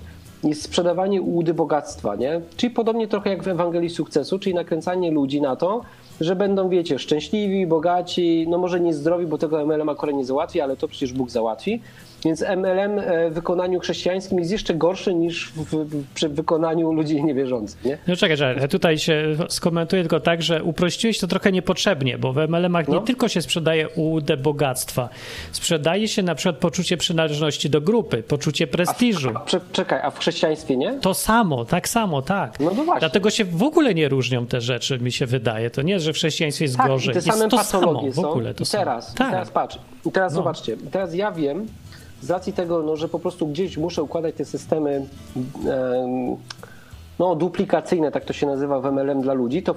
[0.44, 2.40] jest sprzedawanie ułudy bogactwa, nie?
[2.56, 5.80] Czyli podobnie trochę jak w Ewangelii Sukcesu, czyli nakręcanie ludzi na to,
[6.20, 10.60] że będą, wiecie, szczęśliwi, bogaci, no może nie zdrowi, bo tego MLM akurat nie załatwi,
[10.60, 11.80] ale to przecież Bóg załatwi.
[12.24, 17.24] Więc MLM e, w wykonaniu chrześcijańskim jest jeszcze gorszy niż w, w, przy wykonaniu ludzi
[17.24, 17.98] niewierzących, nie?
[18.06, 22.36] No czekaj, czekaj, tutaj się skomentuję tylko tak, że uprościłeś to trochę niepotrzebnie, bo w
[22.36, 23.00] MLM-ach nie No.
[23.00, 25.08] tylko się sprzedaje ułudę bogactwa,
[25.52, 29.30] sprzedaje się na przykład poczucie przynależności do grupy, poczucie prestiżu.
[29.34, 30.94] A, prze- czekaj, a w chrześcijaństwie nie?
[31.00, 32.60] To samo, tak samo, tak.
[32.60, 33.00] No to właśnie.
[33.00, 35.70] Dlatego się w ogóle nie różnią te rzeczy, mi się wydaje.
[35.70, 37.10] To nie, że w chrześcijaństwie jest Tak, gorzej.
[37.10, 38.84] i te jest same to patologie samo, w ogóle to I samo.
[38.84, 39.28] teraz, Tak.
[39.28, 40.36] i teraz patrz, i teraz No.
[40.36, 41.66] zobaczcie, teraz ja wiem,
[42.22, 45.06] z racji tego, no, że po prostu gdzieś muszę układać te systemy
[45.36, 46.36] em,
[47.18, 49.74] no, duplikacyjne, tak to się nazywa w MLM dla ludzi, to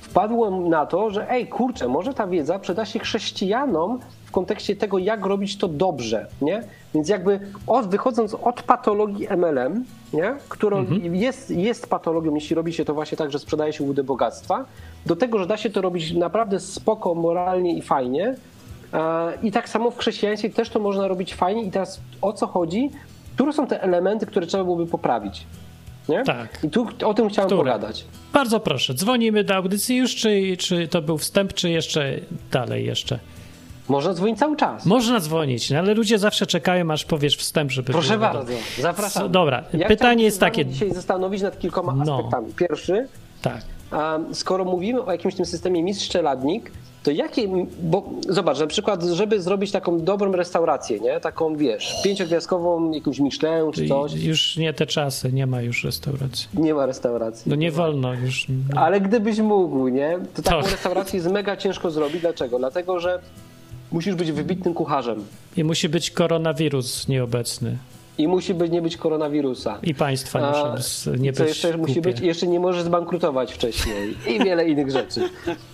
[0.00, 4.98] wpadłem na to, że ej, kurczę, może ta wiedza przyda się chrześcijanom w kontekście tego,
[4.98, 6.62] jak robić to dobrze, nie?
[6.94, 10.34] Więc jakby od, wychodząc od patologii MLM, nie?
[10.48, 11.16] którą Mhm.
[11.16, 14.64] jest, jest patologią, jeśli robi się to właśnie tak, że sprzedaje się łudę bogactwa,
[15.06, 18.34] do tego, że da się to robić naprawdę spoko, moralnie i fajnie.
[18.92, 21.62] E, I tak samo w chrześcijaństwie też to można robić fajnie.
[21.62, 22.90] I teraz o co chodzi?
[23.34, 25.46] Które są te elementy, które trzeba byłoby poprawić?
[26.08, 26.24] Nie?
[26.24, 26.58] Tak.
[26.64, 27.58] I tu o tym chciałem Które?
[27.58, 28.04] pogadać.
[28.32, 32.14] Bardzo proszę, dzwonimy do audycji już, czy, czy to był wstęp, czy jeszcze
[32.50, 33.18] dalej jeszcze?
[33.88, 34.86] Można dzwonić cały czas.
[34.86, 37.92] Można dzwonić, no ale ludzie zawsze czekają, aż powiesz wstęp, żeby...
[37.92, 39.32] Proszę bardzo, zapraszam.
[39.32, 42.16] Dobra, Ja pytanie jest takie- dzisiaj zastanowić nad kilkoma No.
[42.16, 42.52] aspektami.
[42.54, 43.08] Pierwszy,
[43.42, 43.60] Tak.
[44.32, 46.72] skoro mówimy o jakimś tym systemie mistrz czeladnik,
[47.02, 47.48] to jakie,
[47.82, 51.20] bo zobacz, na przykład, żeby zrobić taką dobrą restaurację, nie?
[51.20, 56.48] Taką, wiesz, pięciogwiazdkową, jakąś Michelin czy coś, Już nie te czasy, nie ma już restauracji.
[56.54, 57.48] nie ma restauracji.
[57.50, 58.46] No nie wolno już.
[58.48, 58.80] no.
[58.80, 60.18] Ale gdybyś mógł, nie?
[60.34, 62.20] To taką To- restaurację jest mega ciężko zrobić.
[62.20, 62.58] Dlaczego?
[62.58, 63.20] Dlatego, że
[63.92, 65.24] musisz być wybitnym kucharzem
[65.56, 67.76] I musi być koronawirus nieobecny.
[68.22, 69.78] I musi być, nie być koronawirusa.
[69.82, 74.16] I państwa A, muszą nie co być jeszcze musi być, jeszcze nie może zbankrutować wcześniej
[74.28, 75.20] i wiele innych rzeczy.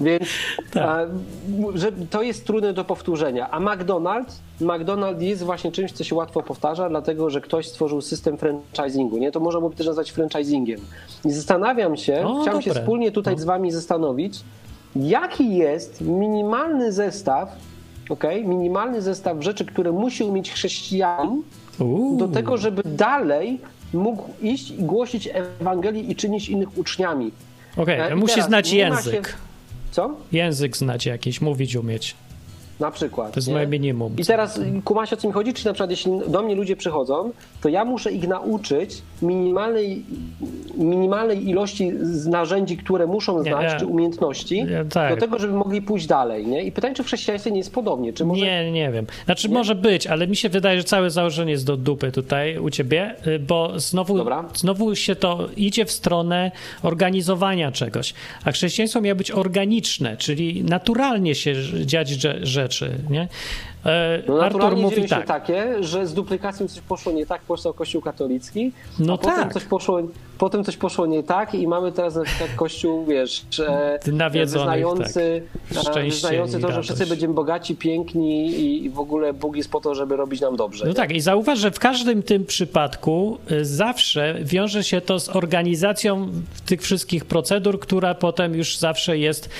[0.00, 0.22] Więc
[0.72, 0.82] Tak.
[0.82, 1.06] a,
[1.74, 3.50] że to jest trudne do powtórzenia.
[3.50, 8.36] A McDonald's, McDonald's jest właśnie czymś, co się łatwo powtarza, dlatego że ktoś stworzył system
[8.38, 9.18] franchisingu.
[9.18, 9.32] Nie?
[9.32, 10.80] To można byłoby też nazwać franchisingiem.
[11.24, 12.82] I zastanawiam się, O, chciałem się dobre.
[12.82, 13.40] wspólnie tutaj No.
[13.40, 14.40] z wami zastanowić,
[14.96, 17.48] jaki jest minimalny zestaw,
[18.08, 18.44] okay?
[18.44, 21.42] minimalny zestaw rzeczy, które musi umieć chrześcijanin,
[21.78, 22.16] Uuu.
[22.16, 23.60] do tego, żeby dalej
[23.92, 25.28] mógł iść i głosić
[25.60, 27.32] Ewangelię i czynić innych uczniami.
[27.76, 29.28] Okej, E, i musi znać język.
[29.28, 29.34] Się...
[29.90, 30.16] Co?
[30.32, 32.14] Język znać jakiś, mówić umieć.
[32.80, 33.32] Na przykład.
[33.32, 33.54] To jest nie?
[33.54, 34.12] moje minimum.
[34.18, 35.54] I teraz kumasz o co mi chodzi?
[35.54, 37.30] Czy na przykład jeśli do mnie ludzie przychodzą,
[37.62, 40.02] to ja muszę ich nauczyć minimalnej,
[40.74, 43.78] minimalnej ilości z narzędzi, które muszą Nie, znać, nie.
[43.78, 45.14] czy umiejętności, Nie, tak.
[45.14, 46.46] do tego, żeby mogli pójść dalej.
[46.46, 46.62] Nie?
[46.64, 48.12] I pytanie, czy w chrześcijaństwie nie jest podobnie?
[48.12, 48.44] Czy może...
[48.46, 49.06] Nie, nie wiem.
[49.24, 52.70] Znaczy może być, ale mi się wydaje, że całe założenie jest do dupy tutaj u
[52.70, 54.44] ciebie, y, bo znowu, Dobra.
[54.54, 56.50] znowu się to idzie w stronę
[56.82, 58.14] organizowania czegoś.
[58.44, 63.28] A chrześcijaństwo miało być organiczne, czyli naturalnie się dziać rze- rzeczy, nie?
[63.86, 65.26] E, No Artur mówi tak.
[65.26, 69.52] takie, że z duplikacją coś poszło nie tak, powstał Kościół katolicki, No a potem, tak.
[69.52, 70.00] coś poszło,
[70.38, 75.42] potem coś poszło nie tak i mamy teraz na przykład Kościół, wiesz, e, wyznający,
[75.74, 75.96] tak.
[75.96, 79.80] e, wyznający to, że wszyscy będziemy bogaci, piękni i, i w ogóle Bóg jest po
[79.80, 80.84] to, żeby robić nam dobrze.
[80.84, 80.94] No nie?
[80.94, 86.28] tak, i zauważ, że w każdym tym przypadku zawsze wiąże się to z organizacją
[86.66, 89.50] tych wszystkich procedur, która potem już zawsze jest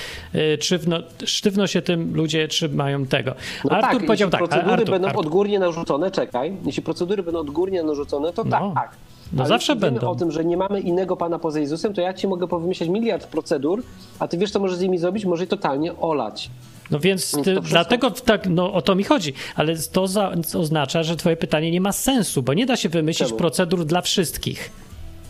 [0.59, 3.35] sztywno, sztywno się tym ludzie trzymają tego.
[3.65, 7.23] No Artur tak, powiedział jeśli tak, procedury Artur, będą Artur, odgórnie narzucone, czekaj, jeśli procedury
[7.23, 8.71] będą odgórnie narzucone, to No.
[8.75, 8.91] tak.
[9.33, 10.09] No Ale zawsze będą.
[10.09, 13.27] o tym, że nie mamy innego Pana poza Jezusem, to ja ci mogę powymyślać miliard
[13.27, 13.83] procedur,
[14.19, 15.25] a ty wiesz, co możesz z nimi zrobić?
[15.25, 16.49] Może je totalnie olać.
[16.91, 21.15] No więc ty, dlatego tak, no o to mi chodzi, ale to za, oznacza, że
[21.15, 23.37] twoje pytanie nie ma sensu, bo nie da się wymyślić Czemu?
[23.39, 24.71] procedur dla wszystkich.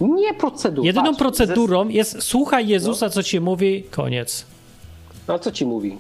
[0.02, 0.86] Nie procedur.
[0.86, 3.10] Jedyną patrz, procedurą jest słuchaj Jezusa, No.
[3.10, 4.46] co ci mówi, koniec.
[5.28, 5.34] Ze...
[5.34, 5.98] A co ci mówi?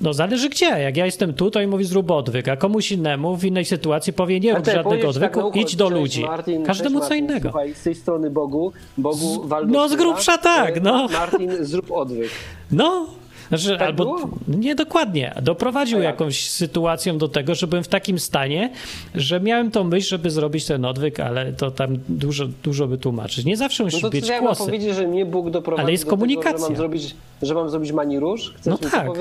[0.00, 0.66] No zależy gdzie.
[0.66, 4.12] Jak ja jestem tu, to i mówi zrób odwyk, a komuś innemu w innej sytuacji
[4.12, 6.22] powie nie rób żadnego tak odwyku, ucho, idź do ludzi.
[6.22, 7.48] Martin, Każdemu co innego.
[7.50, 11.08] Słuchaj, z tej strony Bogu, Bogu Waldus no z grubsza tak, e, no.
[11.12, 12.30] Martin, zrób odwyk.
[12.72, 13.06] No,
[13.48, 14.30] Znaczy, Tak albo było?
[14.48, 15.34] nie dokładnie.
[15.42, 18.70] Doprowadził jakąś sytuacją do tego, że byłem w takim stanie,
[19.14, 23.44] że miałem tą myśl, żeby zrobić ten odwyk, ale to tam dużo, dużo by tłumaczyć.
[23.44, 24.64] Nie zawsze No musi to być głosy.
[24.64, 26.68] powiedzieć, że mnie Bóg doprowadził Ale jest do tego, że komunikacja.
[26.68, 28.54] mam zrobić, że mam zrobić manirusz?
[28.56, 29.06] Chcesz No tak.
[29.06, 29.12] to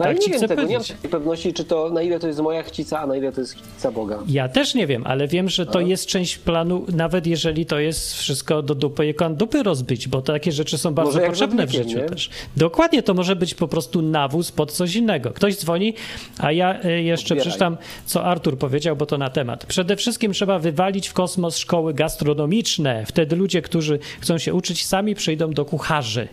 [0.00, 2.40] No, ci nie wiem tego, nie mam takiej pewności, czy to na ile to jest
[2.40, 4.18] moja chcica, a na ile to jest chcica Boga.
[4.28, 5.86] Ja też nie wiem, ale wiem, że to No.
[5.86, 10.22] jest część planu, nawet jeżeli to jest wszystko do dupy, jak on dupy rozbyć, bo
[10.22, 12.04] takie rzeczy są bardzo Może potrzebne w życiu nie?
[12.04, 12.30] też.
[12.56, 15.30] Dokładnie, to może być po prostu nawóz pod coś innego.
[15.30, 15.94] Ktoś dzwoni,
[16.38, 17.40] a ja y, jeszcze Odbieraj.
[17.42, 17.76] przeczytam,
[18.06, 19.66] co Artur powiedział, bo to na temat.
[19.66, 23.04] Przede wszystkim trzeba wywalić w kosmos szkoły gastronomiczne.
[23.06, 26.28] Wtedy ludzie, którzy chcą się uczyć, sami przyjdą do kucharzy.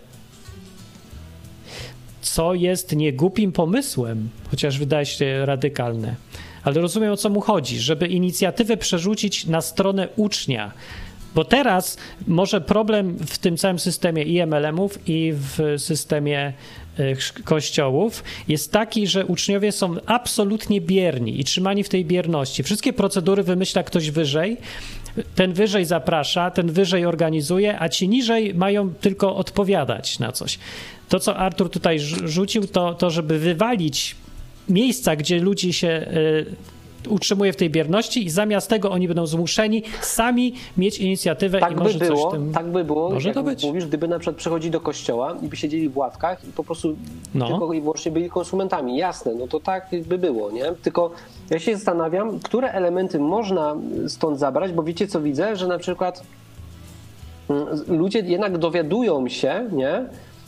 [2.21, 6.15] Co jest niegłupim pomysłem, chociaż wydaje się radykalne.
[6.63, 10.71] Ale rozumiem o co mu chodzi, żeby inicjatywę przerzucić na stronę ucznia.
[11.35, 16.53] Bo teraz może problem w tym całym systemie i MLM-ów, i w systemie
[16.97, 22.63] e, kościołów jest taki, że uczniowie są absolutnie bierni i trzymani w tej bierności.
[22.63, 24.57] Wszystkie procedury wymyśla ktoś wyżej,
[25.35, 30.59] ten wyżej zaprasza, ten wyżej organizuje, a ci niżej mają tylko odpowiadać na coś.
[31.09, 34.15] To, co Artur tutaj rzu- rzucił, to, to żeby wywalić
[34.69, 36.45] miejsca, gdzie ludzi się y,
[37.07, 41.75] utrzymuje w tej bierności i zamiast tego oni będą zmuszeni sami mieć inicjatywę i Tak
[41.75, 42.51] by może było, coś tym...
[42.53, 43.63] tak by było, Może to być.
[43.63, 46.95] mówisz, gdyby na przykład przychodzili do kościoła i by siedzieli w ławkach i po prostu
[47.35, 47.47] No.
[47.47, 48.97] tylko i wyłącznie byli konsumentami.
[48.97, 50.65] Jasne, no to tak by było, nie?
[50.83, 51.11] Tylko
[51.49, 53.75] ja się zastanawiam, które elementy można
[54.07, 56.23] stąd zabrać, bo wiecie co widzę, że na przykład
[57.49, 60.05] mm, ludzie jednak dowiadują się, nie?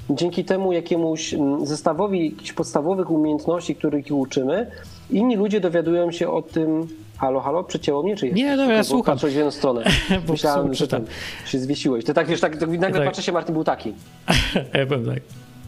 [0.10, 4.72] Dzięki temu jakiemuś mm, zestawowi jakichś podstawowych umiejętności, których uczymy,
[5.12, 6.88] inni ludzie dowiadują się o tym.
[7.18, 8.38] Halo, halo, przycięło mnie, czy jest?
[8.38, 9.16] Nie, no, ja słucham.
[9.16, 9.84] Patrzyłeś w jedną stronę.
[10.30, 11.06] Myślałem, że tam
[11.46, 12.06] się zwiesiłeś.
[12.06, 13.06] Ty tak wiesz, tak, nagle Tak.
[13.06, 13.94] patrzę się, Martin był taki.
[14.74, 15.20] ja powiem tak,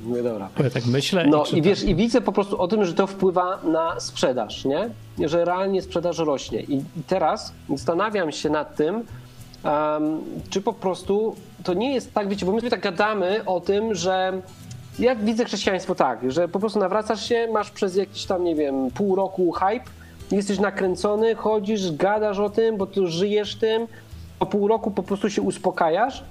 [0.03, 0.49] Mówię, dobra.
[0.63, 3.07] ja tak myślę No i, i wiesz, i widzę po prostu o tym, że to
[3.07, 4.89] wpływa na sprzedaż, nie?
[5.27, 6.61] Że realnie sprzedaż rośnie.
[6.61, 9.03] I, i teraz zastanawiam się nad tym, em,
[10.49, 13.95] czy po prostu to nie jest tak, wiecie, bo my sobie tak gadamy o tym,
[13.95, 14.41] że
[14.99, 18.91] ja widzę chrześcijaństwo tak, że po prostu nawracasz się, masz przez jakiś tam, nie wiem,
[18.91, 19.85] pół roku hype,
[20.31, 23.87] jesteś nakręcony, chodzisz, gadasz o tym, bo tu żyjesz tym,
[24.39, 26.23] po pół roku po prostu się uspokajasz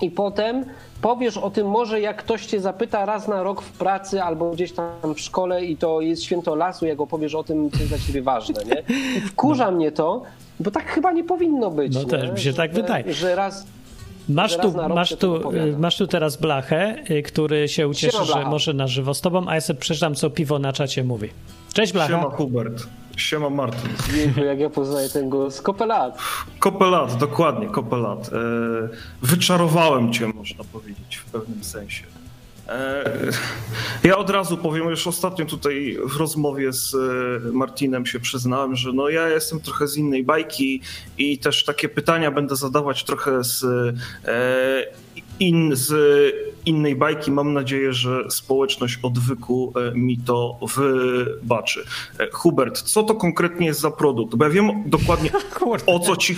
[0.00, 0.64] i potem
[1.02, 4.72] powiesz o tym może jak ktoś cię zapyta raz na rok w pracy albo gdzieś
[4.72, 7.98] tam w szkole i to jest święto lasu, jak opowiesz o tym, co jest dla
[7.98, 8.96] ciebie ważne, nie?
[9.16, 10.22] I wkurza mnie to,
[10.60, 12.06] bo tak chyba nie powinno być, No nie?
[12.06, 13.12] też mi się tak że, wydaje.
[13.14, 13.66] Że raz...
[14.28, 18.74] Masz tu, masz, tu, masz tu teraz Blachę, y, który się ucieszy, Siema, że może
[18.74, 21.28] na żywo z tobą, a ja sobie przeczytam, co piwo na czacie mówi.
[21.72, 22.08] Cześć Blacha.
[22.08, 22.86] Siema Hubert.
[23.16, 23.90] Siema Martin.
[24.16, 25.60] Jejku, jak ja poznaję ten głos.
[25.62, 26.18] Kopelat.
[26.58, 28.30] Kopelat, dokładnie, kopelat.
[28.32, 28.88] E,
[29.22, 32.02] wyczarowałem cię, można powiedzieć, w pewnym sensie.
[32.68, 33.30] E,
[34.04, 38.92] ja od razu powiem, już ostatnio tutaj w rozmowie z e, Martinem się przyznałem, że
[38.92, 40.80] no ja jestem trochę z innej bajki
[41.18, 43.64] i też takie pytania będę zadawać trochę z,
[44.24, 44.84] e,
[45.40, 45.94] in, z
[46.66, 47.30] innej bajki.
[47.30, 51.84] Mam nadzieję, że społeczność odwyku e, mi to wybaczy.
[52.20, 54.34] E, Hubert, co to konkretnie jest za produkt?
[54.34, 55.30] Bo ja wiem dokładnie
[55.86, 56.36] o co ci,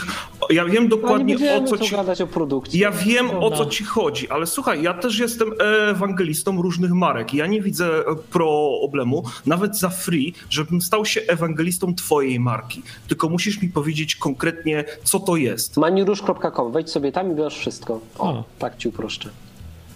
[0.51, 2.81] ja wiem dokładnie o co ci gadać o produkcji.
[2.81, 5.53] ja wiem o co ci chodzi, ale słuchaj, ja też jestem
[5.89, 7.35] ewangelistą różnych marek.
[7.35, 12.83] Ja nie widzę e, problemu, nawet za free, żebym stał się ewangelistą twojej marki.
[13.09, 15.77] Tylko musisz mi powiedzieć konkretnie, co to jest.
[15.77, 18.01] Manirusz.com, wejdź sobie tam i wiesz wszystko.
[18.19, 18.45] O, O.
[18.59, 19.31] tak ci uproszczę.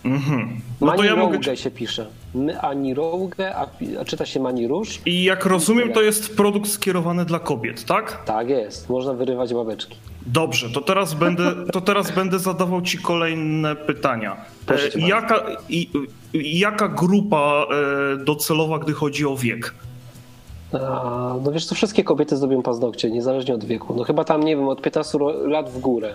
[0.05, 0.61] Mhm.
[0.81, 1.57] No to ja mogę.
[1.57, 2.07] Się pisze.
[2.35, 5.01] My Anirouge, a, pi- a czyta się Manirusz.
[5.07, 8.25] I jak rozumiem, to jest produkt skierowany dla kobiet, tak?
[8.25, 9.97] Tak jest, można wyrywać babeczki.
[10.27, 14.37] Dobrze, to teraz będę, to teraz będę zadawał ci kolejne pytania.
[14.67, 15.09] Proszę E.
[15.09, 15.91] Jaka, i,
[16.35, 17.67] jaka grupa
[18.13, 19.75] e, docelowa, gdy chodzi o wiek?
[20.73, 20.79] A,
[21.45, 23.95] no wiesz, to wszystkie kobiety zrobią paznokcie, niezależnie od wieku.
[23.97, 26.15] No chyba tam, nie wiem, od 15 ro- lat w górę.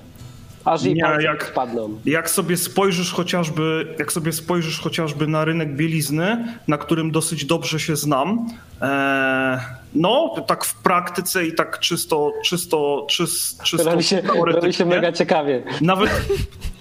[0.68, 2.00] Aż jej Nie, jak- spadną.
[2.06, 7.80] Jak sobie spojrzysz chociażby, jak sobie spojrzysz chociażby na rynek bielizny, na którym dosyć dobrze
[7.80, 8.48] się znam,
[8.82, 9.60] e,
[9.96, 15.12] no tak w praktyce i tak czysto, czysto, czysto, czysto Robi się, robi się mega
[15.12, 15.64] ciekawie.
[15.82, 16.10] Nawet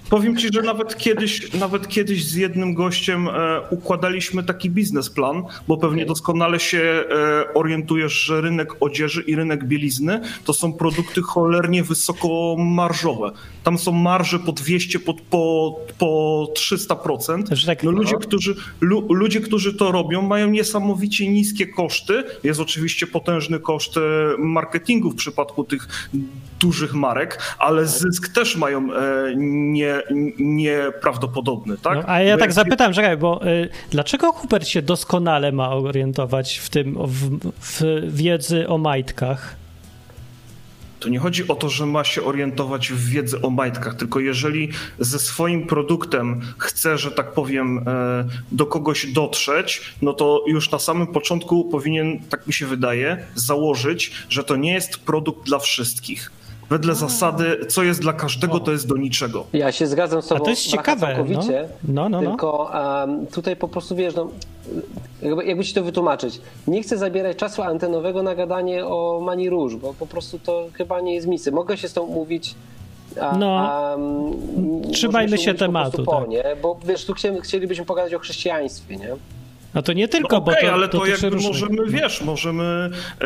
[0.09, 5.77] powiem ci, że nawet kiedyś, nawet kiedyś z jednym gościem e, układaliśmy taki biznesplan, bo
[5.77, 11.83] pewnie doskonale się e, orientujesz, że rynek odzieży i rynek bielizny to są produkty cholernie
[11.83, 13.31] wysokomarżowe.
[13.63, 17.47] Tam są marże po 200, po, po, po 300%.
[17.47, 22.23] Znaczy tak, No ludzie, którzy, lu, ludzie, którzy to robią, mają niesamowicie niskie koszty.
[22.43, 24.01] Jest oczywiście potężny koszt e,
[24.37, 26.09] marketingu w przypadku tych
[26.59, 29.35] dużych marek, ale zysk też mają e,
[30.11, 31.95] nie, nieprawdopodobny, tak?
[31.95, 35.69] No, a ja Bo tak jak- zapytałem, czekaj, bo y, dlaczego Hubert się doskonale ma
[35.69, 37.83] orientować w tym, w, w
[38.15, 39.55] wiedzy o majtkach?
[40.99, 44.69] To nie chodzi o to, że ma się orientować w wiedzy o majtkach, tylko jeżeli
[44.99, 50.79] ze swoim produktem chce, że tak powiem, e, do kogoś dotrzeć, no to już na
[50.79, 56.31] samym początku powinien, tak mi się wydaje, założyć, że to nie jest produkt dla wszystkich.
[56.69, 59.43] Wedle zasady, co jest dla każdego, to jest do niczego.
[59.53, 61.93] Ja się zgadzam z tobą A to jest ciekawe, całkowicie, no.
[61.93, 62.29] No, no, no.
[62.29, 62.71] tylko
[63.03, 64.27] em, tutaj po prostu wiesz, no,
[65.21, 66.41] jakby, jakby ci to wytłumaczyć.
[66.67, 71.01] Nie chcę zabierać czasu antenowego na gadanie o Mani Róż, bo po prostu to chyba
[71.01, 71.51] nie jest miejsce.
[71.51, 72.55] Mogę się z tą mówić.
[73.21, 73.57] A, No.
[73.59, 76.29] a, mm, Trzymajmy się tematu, Po, tak.
[76.29, 76.43] nie?
[76.61, 79.15] Bo wiesz, tu chcieli, chcielibyśmy pogadać o chrześcijaństwie, nie?
[79.77, 81.53] No to nie tylko, No okej, bo to ale to dotyczy jakby różnych.
[81.53, 82.89] możemy, wiesz, możemy,
[83.21, 83.25] e,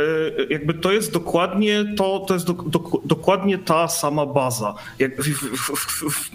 [0.50, 4.74] jakby to jest dokładnie to, to jest do, do, dokładnie ta sama baza.
[5.00, 6.30] Jak w, w, w, w,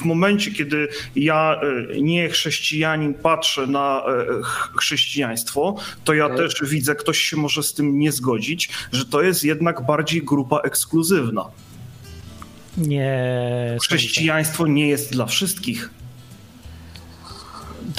[0.00, 1.60] w momencie, kiedy ja,
[1.94, 6.36] e, nie chrześcijanin, patrzę na e, ch- chrześcijaństwo, to ja Okej.
[6.38, 10.58] też widzę, ktoś się może z tym nie zgodzić, że to jest jednak bardziej grupa
[10.58, 11.44] ekskluzywna.
[12.78, 13.76] Nie.
[13.82, 15.90] Chrześcijaństwo nie jest dla wszystkich.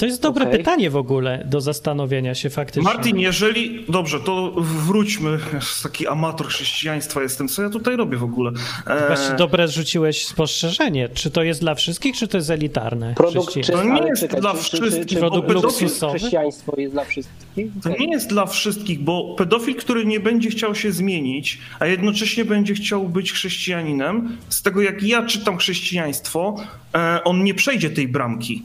[0.02, 0.58] To jest dobre Okej.
[0.58, 2.82] pytanie w ogóle do zastanowienia się faktycznie.
[2.82, 3.84] Martin, jeżeli.
[3.88, 5.38] Dobrze, to wróćmy.
[5.82, 7.48] Taki amator chrześcijaństwa jestem.
[7.48, 8.52] Co ja tutaj robię w ogóle?
[8.86, 11.08] E, Właśnie dobre rzuciłeś spostrzeżenie.
[11.08, 13.14] Czy to jest dla wszystkich, czy to jest elitarne?
[13.16, 13.72] Produkt, czy?
[13.72, 16.18] To nie jest dla czy, wszystkich, czy, czy Produkt luksusowy?
[16.18, 17.66] Chrześcijaństwo jest dla wszystkich?
[17.82, 22.44] To nie jest dla wszystkich, bo pedofil, który nie będzie chciał się zmienić, a jednocześnie
[22.44, 26.56] będzie chciał być chrześcijaninem, z tego jak ja czytam chrześcijaństwo,
[26.94, 28.62] e, on nie przejdzie tej bramki.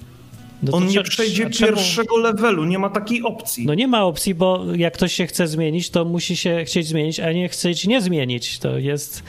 [0.63, 3.65] No On nie przejdzie czemu- pierwszego levelu, nie ma takiej opcji.
[3.65, 7.19] No nie ma opcji, bo jak ktoś się chce zmienić, to musi się chcieć zmienić,
[7.19, 8.59] a nie chcieć nie zmienić.
[8.59, 9.23] To jest.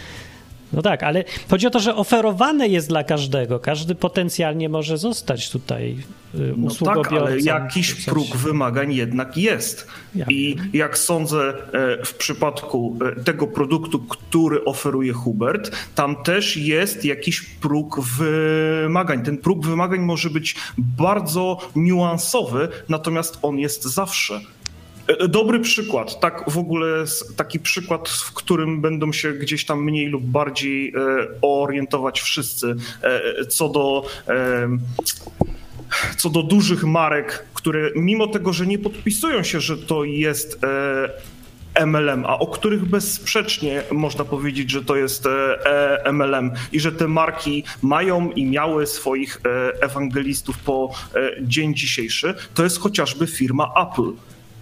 [0.72, 3.60] No tak, ale chodzi o to, że oferowane jest dla każdego.
[3.60, 5.96] Każdy potencjalnie może zostać tutaj
[6.34, 7.10] y, No usługobiorcą.
[7.10, 9.86] tak, ale jakiś próg wymagań jednak jest.
[10.28, 17.04] I jak sądzę e, w przypadku e, tego produktu, który oferuje Hubert, tam też jest
[17.04, 19.22] jakiś próg wymagań.
[19.24, 24.40] Ten próg wymagań może być bardzo niuansowy, natomiast on jest zawsze.
[25.08, 27.04] E, Dobry przykład, tak w ogóle
[27.36, 30.92] taki przykład, w którym będą się gdzieś tam mniej lub bardziej e,
[31.42, 34.04] orientować wszyscy, e, co do
[36.16, 40.60] co do dużych marek, które mimo tego, że nie podpisują się, że to jest
[41.86, 45.24] MLM, a o których bezsprzecznie można powiedzieć, że to jest
[46.12, 49.40] MLM i że te marki mają i miały swoich
[49.80, 50.90] ewangelistów po
[51.42, 54.12] dzień dzisiejszy, to jest chociażby firma Apple.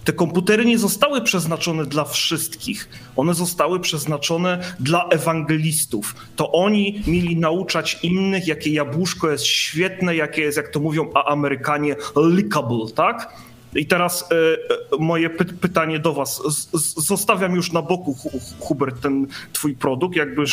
[0.07, 2.89] Te komputery nie zostały przeznaczone dla wszystkich.
[3.15, 6.15] One zostały przeznaczone dla ewangelistów.
[6.35, 11.25] To oni mieli nauczać innych, jakie jabłuszko jest świetne, jakie jest, jak to mówią a
[11.25, 13.33] Amerykanie, lickable, tak?
[13.75, 14.57] I teraz e, e,
[14.99, 16.41] moje py pytanie do was.
[16.45, 20.43] Z zostawiam już na boku, Hu Hubert, ten twój produkt, jakby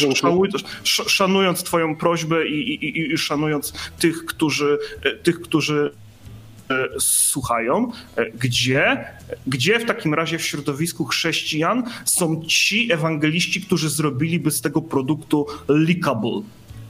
[0.85, 5.91] szanując twoją prośbę i, i, i, i szanując tych, którzy, e, tych, którzy
[6.99, 9.05] słuchają, e, gdzie,
[9.47, 15.47] gdzie w takim razie w środowisku chrześcijan są ci ewangeliści, którzy zrobiliby z tego produktu
[15.69, 16.43] lickable.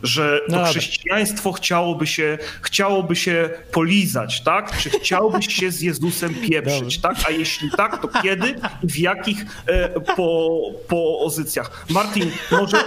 [0.03, 4.79] Że to No chrześcijaństwo chciałoby się, chciałoby się polizać, tak?
[4.79, 7.17] Czy chciałbyś się z Jezusem pieprzyć, tak?
[7.27, 11.87] A jeśli tak, to kiedy i w jakich e, po, pozycjach?
[11.91, 12.85] Martin, może,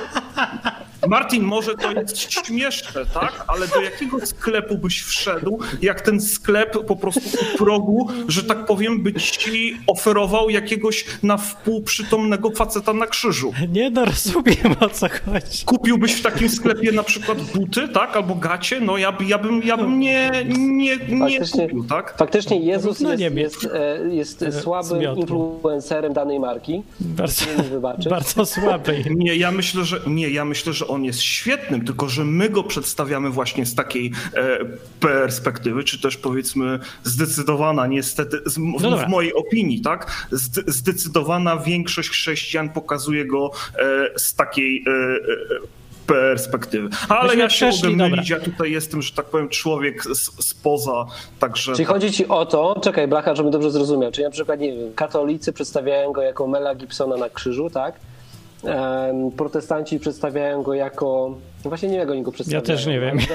[1.08, 3.44] Martin, może to jest śmieszne, tak?
[3.48, 7.22] Ale do jakiego sklepu byś wszedł, jak ten sklep po prostu
[7.54, 13.54] u progu, że tak powiem, by ci oferował jakiegoś na wpół przytomnego faceta na krzyżu?
[13.70, 15.66] Nie no, rozumiem o co chodzi.
[15.66, 18.16] Kupiłbyś w takim sklepie na przykład buty, tak?
[18.18, 18.80] Albo gacie?
[18.82, 22.18] No ja, ja bym, ja bym nie, nie, nie Faktycznie- kupił, tak?
[22.18, 25.22] Faktycznie Jezus No jest, jest, e, jest słabym zmiotło.
[25.22, 26.84] influencerem danej marki.
[27.00, 27.46] Bardzo,
[28.10, 29.04] bardzo słaby.
[29.16, 32.64] Nie, ja myślę, że nie, ja myślę, że on jest świetnym, tylko że my go
[32.64, 34.60] przedstawiamy właśnie z takiej e,
[35.00, 40.28] perspektywy, czy też powiedzmy zdecydowana, niestety, z, w, No w mojej opinii, tak?
[40.32, 46.90] Zde, zdecydowana większość chrześcijan pokazuje go e, z takiej e, e, perspektywy.
[47.10, 50.46] Ale Myśmy ja się przeszli, mogę mylić, ja tutaj jestem, że tak powiem, człowiek z,
[50.46, 51.06] spoza,
[51.40, 51.74] także...
[51.74, 54.94] Czyli chodzi ci o to, czekaj Blacha, żebym dobrze zrozumiał, czyli na przykład, nie wiem,
[54.94, 57.96] katolicy przedstawiają go jako Mela Gibsona na krzyżu, tak?
[59.38, 61.36] Protestanci przedstawiają go jako.
[61.66, 62.62] no Właśnie nie wiem, jak oni go przedstawiają.
[62.62, 63.18] Ja też nie wiem.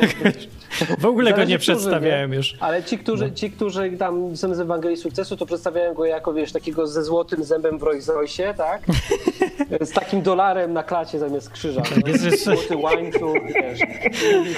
[0.99, 2.37] W ogóle go nie przedstawiałem nie?
[2.37, 2.57] już.
[2.61, 6.53] Ale ci którzy, ci, którzy tam są z Ewangelii Sukcesu, to przedstawiają go jako, wiesz,
[6.53, 8.83] takiego ze złotym zębem w Rolls Royce, tak?
[9.81, 11.83] z takim dolarem na klacie zamiast krzyża.
[12.03, 12.09] No?
[12.09, 13.81] Jest- jest- Złoty łańcuch, wiesz.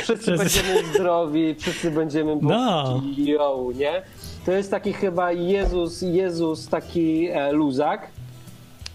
[0.03, 3.03] Wszyscy jest- będziemy zdrowi, wszyscy będziemy No.
[3.16, 4.03] yo, nie?
[4.46, 8.07] To jest taki chyba Jezus, Jezus taki e, luzak.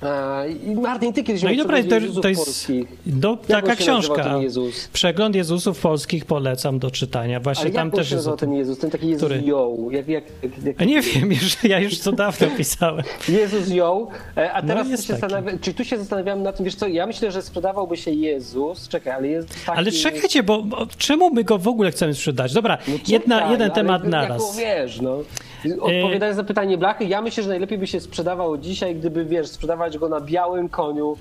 [0.03, 2.87] E, I Martin, ty kiedyś No i dobra, to, Jezusów to jest polskich.
[3.05, 4.37] do, taka książka.
[4.37, 4.87] Jezus?
[4.93, 7.39] Przegląd Jezusów polskich polecam do czytania.
[7.39, 8.53] Właśnie Ale tam jak też jest o tym.
[8.53, 8.79] Jezus?
[8.79, 9.43] Ten taki Jezus Który?
[9.91, 10.23] Jak, jak,
[10.65, 13.03] jak, nie wiem, już, ja już to dawno pisałem.
[13.29, 15.21] Jezus ją, e, a No, teraz jest się taki.
[15.21, 18.87] zastanawia, czy tu się zastanawiam na tym, wiesz co, ja myślę, że sprzedawałby się Jezus,
[18.87, 19.77] czekaj, ale jest taki...
[19.79, 22.53] Ale czekajcie, bo, bo czemu my go w ogóle chcemy sprzedać?
[22.53, 24.57] Dobra, No jedna, czekaj, jeden temat jako, naraz.
[24.57, 25.17] wiesz, no.
[25.81, 29.97] Odpowiadając na pytanie Blachy, ja myślę, że najlepiej by się sprzedawał dzisiaj, gdyby, wiesz, sprzedawać
[29.97, 31.17] go na białym koniu,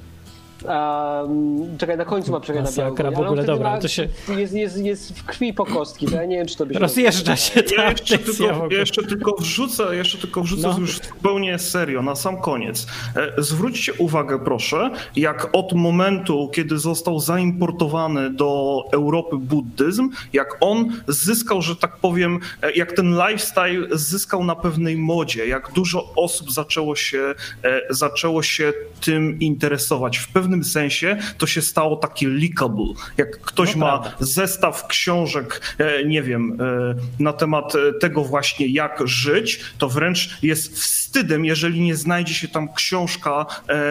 [0.64, 3.12] Um, czekaj, na końcu ma przejechać na koniu.
[3.16, 6.24] w ogóle, dobra, ma- to się- Jest, jest, jest w krwi po kostki, to ja
[6.24, 6.80] nie wiem, czy to by się...
[6.80, 10.68] Rozjeżdża się Ja ta jeszcze audycja w tylko, ja jeszcze tylko wrzucę, jeszcze tylko wrzucę
[10.68, 10.78] No.
[10.78, 12.86] już zupełnie serio, na sam koniec.
[13.16, 20.92] E, Zwróćcie uwagę, proszę, jak od momentu, kiedy został zaimportowany do Europy buddyzm, jak on
[21.08, 26.52] zyskał, że tak powiem, e, jak ten lifestyle zyskał na pewnej modzie, jak dużo osób
[26.52, 27.34] zaczęło się,
[27.64, 30.18] e, zaczęło się tym interesować.
[30.18, 32.94] W pewnym sensie to się stało takie leakable.
[33.16, 38.66] Jak ktoś No ma zestaw książek, e, nie wiem, e, na temat e, tego właśnie,
[38.66, 43.46] jak żyć, to wręcz jest wstydem, jeżeli nie znajdzie się tam książka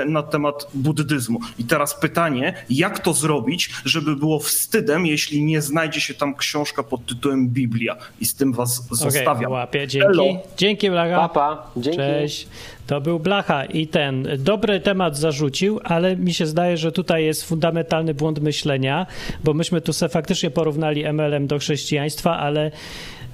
[0.08, 1.40] na temat buddyzmu.
[1.60, 6.84] I teraz pytanie, jak to zrobić, żeby było wstydem, jeśli nie znajdzie się tam książka
[6.84, 7.96] pod tytułem Biblia.
[8.20, 9.52] I z tym was Okej, zostawiam.
[9.52, 10.08] łapię, dzięki.
[10.08, 10.24] Elo.
[10.58, 10.90] Dzięki.
[11.16, 11.98] Papa, dzięki.
[11.98, 12.48] Cześć.
[12.88, 17.44] To był Blacha i ten dobry temat zarzucił, ale mi się zdaje, że tutaj jest
[17.44, 19.06] fundamentalny błąd myślenia,
[19.44, 22.72] bo myśmy tu se faktycznie porównali MLM do chrześcijaństwa, ale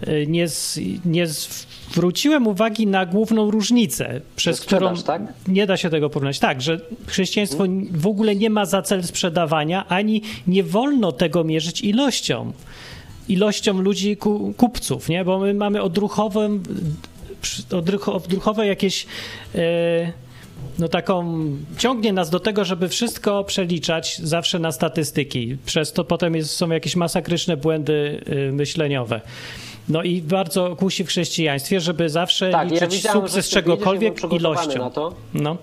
[0.08, 5.22] y, nie, z, nie zwróciłem uwagi na główną różnicę, przez którą tak?
[5.48, 6.40] nie da się tego porównać.
[6.40, 11.82] Tak, że chrześcijaństwo w ogóle nie ma za cel sprzedawania, ani nie wolno tego mierzyć
[11.82, 12.54] ilością
[13.30, 15.26] ilością ludzi, ku, kupców, nie?
[15.26, 17.13] Bo my mamy odruchową, odrucho,
[17.72, 19.06] odruchowe jakieś
[19.56, 20.12] e,
[20.80, 21.46] no taką,
[21.78, 25.58] ciągnie nas do tego, żeby wszystko przeliczać zawsze na statystyki.
[25.66, 29.22] Przez to potem jest, są jakieś masakryczne błędy y, myśleniowe.
[29.90, 34.80] No i bardzo kusi w chrześcijaństwie, żeby zawsze Tak, ja liczyć że sukces czegokolwiek ilością.
[34.80, 35.14] na to.
[35.34, 35.58] No.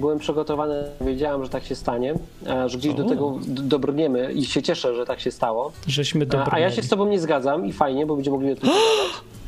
[0.00, 2.14] Byłem przygotowany, wiedziałem, że tak się stanie,
[2.46, 3.08] e, że gdzieś do O.
[3.08, 5.72] tego d- dobrniemy i się cieszę, że tak się stało.
[5.86, 6.50] Żeśmy E, dobrnęli.
[6.52, 8.70] A ja się z tobą nie zgadzam i fajnie, bo będziemy mogli o tym.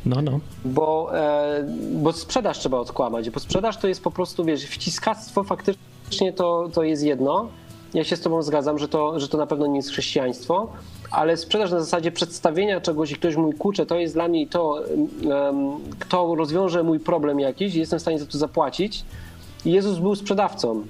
[0.05, 0.39] No, no.
[0.65, 6.33] Bo, e, bo sprzedaż trzeba odkłamać, bo sprzedaż to jest po prostu, wiesz, wciskactwo faktycznie
[6.35, 7.47] to, to jest jedno.
[7.93, 10.67] Ja się z tobą zgadzam, że to, że to na pewno nie jest chrześcijaństwo,
[11.11, 14.79] ale sprzedaż na zasadzie przedstawienia czegoś i ktoś mój kucze, to jest dla mnie to,
[15.99, 19.03] kto rozwiąże mój problem jakiś i jestem w stanie za to zapłacić.
[19.65, 20.83] Jezus był sprzedawcą.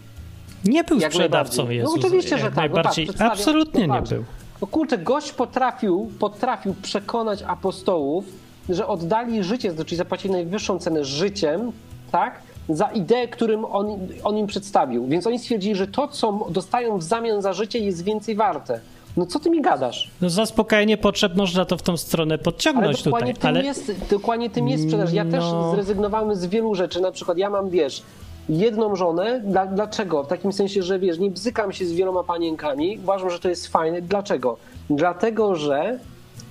[0.65, 1.78] Nie był Jak sprzedawcą najbardziej.
[1.78, 1.95] Jezus.
[1.95, 2.55] No oczywiście, że tak.
[2.55, 3.09] No Najbardziej.
[3.19, 4.24] Absolutnie no nie był.
[4.61, 8.26] No kurczę, gość potrafił, potrafił przekonać apostołów,
[8.69, 11.71] że oddali życie, czyli zapłacili najwyższą cenę życiem,
[12.11, 12.39] tak?
[12.69, 13.88] Za ideę, którym on,
[14.24, 15.07] on im przedstawił.
[15.07, 18.80] Więc oni stwierdzili, że to, co dostają w zamian za życie, jest więcej warte.
[19.17, 20.11] No co ty mi gadasz?
[20.21, 23.51] No zaspokajanie potrzeb można to w tą stronę Ale podciągnąć dokładnie, tutaj.
[23.53, 25.13] tym Ale jest, dokładnie tym jest sprzedaż.
[25.13, 25.71] Ja też No.
[25.76, 27.01] zrezygnowałem z wielu rzeczy.
[27.01, 28.03] Na przykład ja mam, wiesz,
[28.49, 29.41] jedną żonę.
[29.45, 30.23] Dla, dlaczego?
[30.23, 32.99] W takim sensie, że wiesz, nie bzykam się z wieloma panienkami.
[33.03, 34.01] Uważam, że to jest fajne.
[34.01, 34.57] Dlaczego?
[34.89, 35.99] Dlatego, że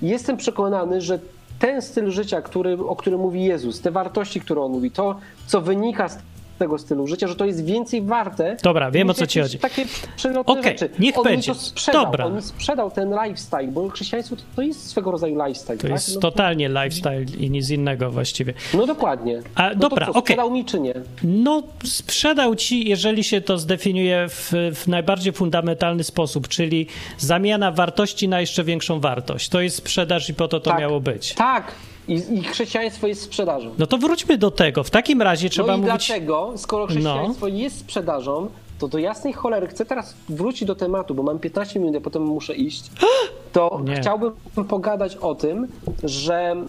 [0.02, 1.18] jestem przekonany, że
[1.58, 5.16] ten styl życia, który, o którym mówi Jezus, te wartości, które on mówi, to,
[5.46, 6.18] co wynika z
[6.62, 8.56] tego stylu życia, że to jest więcej warte.
[8.62, 9.58] Dobra, wiem, o co ci chodzi.
[9.58, 9.84] Takie
[10.16, 10.90] przelotne Okej, rzeczy.
[10.98, 11.52] niech on będzie.
[11.52, 12.04] Mi to sprzedał.
[12.04, 12.24] Dobra.
[12.24, 15.76] On mi sprzedał ten lifestyle, bo chrześcijaństwo to, to jest swego rodzaju lifestyle.
[15.76, 15.90] to tak?
[15.90, 18.54] jest No- totalnie lifestyle i nic innego właściwie.
[18.74, 19.42] no dokładnie.
[19.54, 20.94] A, no dobra, to co, sprzedał mi czy nie?
[21.24, 26.86] No, sprzedał ci, jeżeli się to zdefiniuje w, w najbardziej fundamentalny sposób, czyli
[27.18, 29.48] zamiana wartości na jeszcze większą wartość.
[29.48, 31.34] To jest sprzedaż i po to to tak, miało być.
[31.34, 31.72] Tak.
[32.08, 33.70] I, I chrześcijaństwo jest sprzedażą.
[33.78, 34.84] No to wróćmy do tego.
[34.84, 35.88] W takim razie trzeba no i mówić.
[35.90, 38.48] dlaczego, skoro chrześcijaństwo jest sprzedażą,
[38.78, 42.22] to do jasnej cholery chcę teraz wrócić do tematu, bo mam 15 minut, a potem
[42.22, 42.84] muszę iść.
[43.52, 43.96] To Nie.
[43.96, 44.32] chciałbym
[44.68, 45.68] pogadać o tym,
[46.04, 46.68] że mm,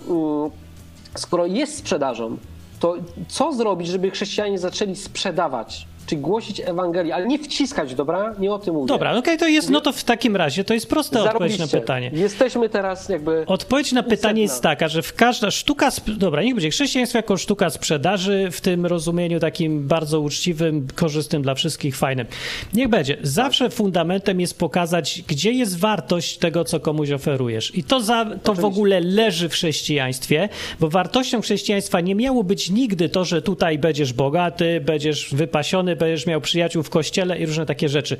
[1.15, 2.37] skoro jest sprzedażą,
[2.79, 2.95] to
[3.27, 5.87] co zrobić, żeby chrześcijanie zaczęli sprzedawać?
[6.05, 8.35] Czyli głosić Ewangelię, ale nie wciskać, dobra?
[8.39, 8.87] Nie o tym mówię.
[8.87, 11.79] Dobra, okej, to jest, no to w takim razie to jest prosta odpowiedź na Zarobiście.
[11.81, 12.11] pytanie.
[12.13, 13.45] Jesteśmy teraz jakby...
[13.47, 17.69] Odpowiedź na pytanie jest taka, że w każda sztuka, dobra, niech będzie chrześcijaństwo jako sztuka
[17.69, 22.27] sprzedaży w tym rozumieniu takim bardzo uczciwym, korzystnym dla wszystkich, fajnym.
[22.73, 23.17] Niech będzie.
[23.21, 27.77] Zawsze fundamentem jest pokazać, gdzie jest wartość tego, co komuś oferujesz.
[27.77, 30.49] I to, za, to w ogóle leży w chrześcijaństwie,
[30.79, 36.25] bo wartością chrześcijaństwa nie miało być nigdy to, że tutaj będziesz bogaty, będziesz wypasiony, będziesz
[36.25, 38.17] miał przyjaciół w kościele i różne takie rzeczy.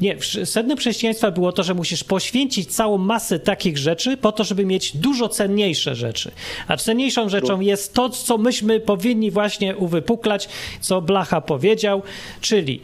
[0.00, 4.66] Nie, sednem chrześcijaństwa było to, że musisz poświęcić całą masę takich rzeczy po to, żeby
[4.66, 6.30] mieć dużo cenniejsze rzeczy.
[6.68, 10.48] A cenniejszą rzeczą jest to, co myśmy powinni właśnie uwypuklać,
[10.80, 12.02] co Blacha powiedział,
[12.40, 12.80] czyli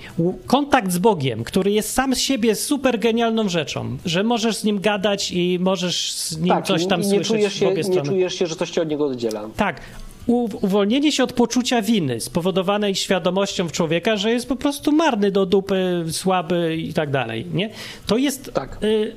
[0.46, 4.80] kontakt z Bogiem, który jest sam z siebie super genialną rzeczą, że możesz z nim
[4.80, 8.02] gadać i możesz z nim tak, coś tam i nie słyszeć czujesz, w się, nie
[8.02, 9.48] czujesz się, że coś cię od niego oddziela.
[9.56, 9.80] Tak.
[10.26, 15.46] Uwolnienie się od poczucia winy spowodowanej świadomością w człowieka, że jest po prostu marny do
[15.46, 17.70] dupy, słaby i tak dalej, nie?
[18.06, 18.50] To jest...
[18.54, 18.78] Tak.
[18.84, 19.12] Y,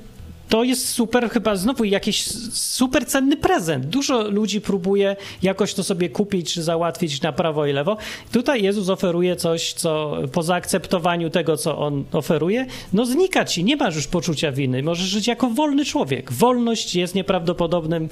[0.49, 3.85] to jest super, chyba znowu jakiś super cenny prezent.
[3.85, 7.97] Dużo ludzi próbuje jakoś to sobie kupić czy załatwić na prawo i lewo.
[8.31, 13.75] Tutaj Jezus oferuje coś, co po zaakceptowaniu tego, co on oferuje, no znika ci, nie
[13.75, 14.83] masz już poczucia winy.
[14.83, 16.31] Możesz żyć jako wolny człowiek.
[16.31, 18.09] Wolność jest nieprawdopodobnym,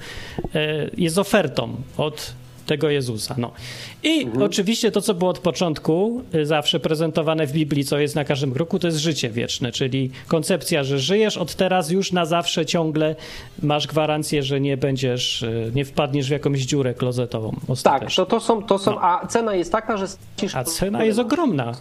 [0.55, 2.33] e, jest ofertą od
[2.67, 3.35] tego Jezusa.
[3.37, 3.51] No.
[4.03, 8.25] I oczywiście to, co było od początku, y, zawsze prezentowane w Biblii, co jest na
[8.25, 12.65] każdym kroku, to jest życie wieczne, czyli koncepcja, że żyjesz od teraz już na zawsze
[12.65, 13.15] ciągle,
[13.63, 17.55] masz gwarancję, że nie będziesz, y, nie wpadniesz w jakąś dziurę klozetową.
[17.83, 20.05] Tak, to, to są, to są, a cena jest taka, że.
[20.53, 21.73] A cena jest ogromna.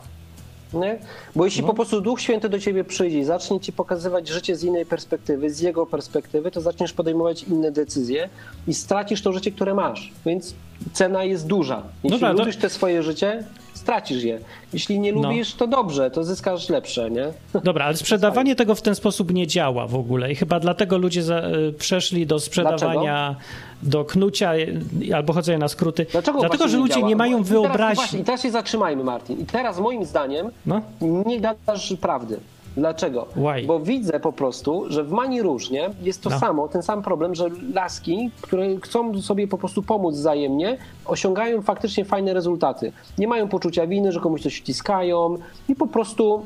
[0.75, 0.99] Nie?
[1.37, 1.69] Bo jeśli No.
[1.69, 5.51] po prostu Duch Święty do ciebie przyjdzie i zacznie ci pokazywać życie z innej perspektywy,
[5.51, 8.29] z jego perspektywy, to zaczniesz podejmować inne decyzje
[8.69, 10.13] i stracisz to życie, które masz.
[10.27, 10.55] Więc
[10.93, 11.83] cena jest duża.
[12.05, 13.45] Jeśli Dobra, to- lubisz te swoje życie,
[13.87, 14.39] stracisz je.
[14.73, 15.23] Jeśli nie No.
[15.23, 17.27] lubisz, to dobrze, to zyskasz lepsze, nie?
[17.65, 21.23] Dobra, ale sprzedawanie tego w ten sposób nie działa w ogóle i chyba dlatego ludzie
[21.23, 23.37] za, y, przeszli do sprzedawania,
[23.83, 24.81] do knucia y,
[25.15, 26.07] albo chodzenia na skróty.
[26.13, 27.09] Dlaczego Dlatego, że ludzie działa?
[27.09, 27.95] nie mają Bo- i teraz- wyobraźni.
[27.95, 29.41] właśnie, I teraz się zatrzymajmy, Martin.
[29.41, 30.81] I teraz moim zdaniem No.
[31.27, 32.39] nie gadasz prawdy.
[32.77, 33.27] Dlaczego?
[33.37, 33.67] Why?
[33.67, 36.39] Bo widzę po prostu, że w Mani Różnie jest to No.
[36.39, 42.05] samo, ten sam problem, że laski, które chcą sobie po prostu pomóc wzajemnie, osiągają faktycznie
[42.05, 42.93] fajne rezultaty.
[43.19, 45.37] Nie mają poczucia winy, że komuś coś wciskają
[45.69, 46.43] i po prostu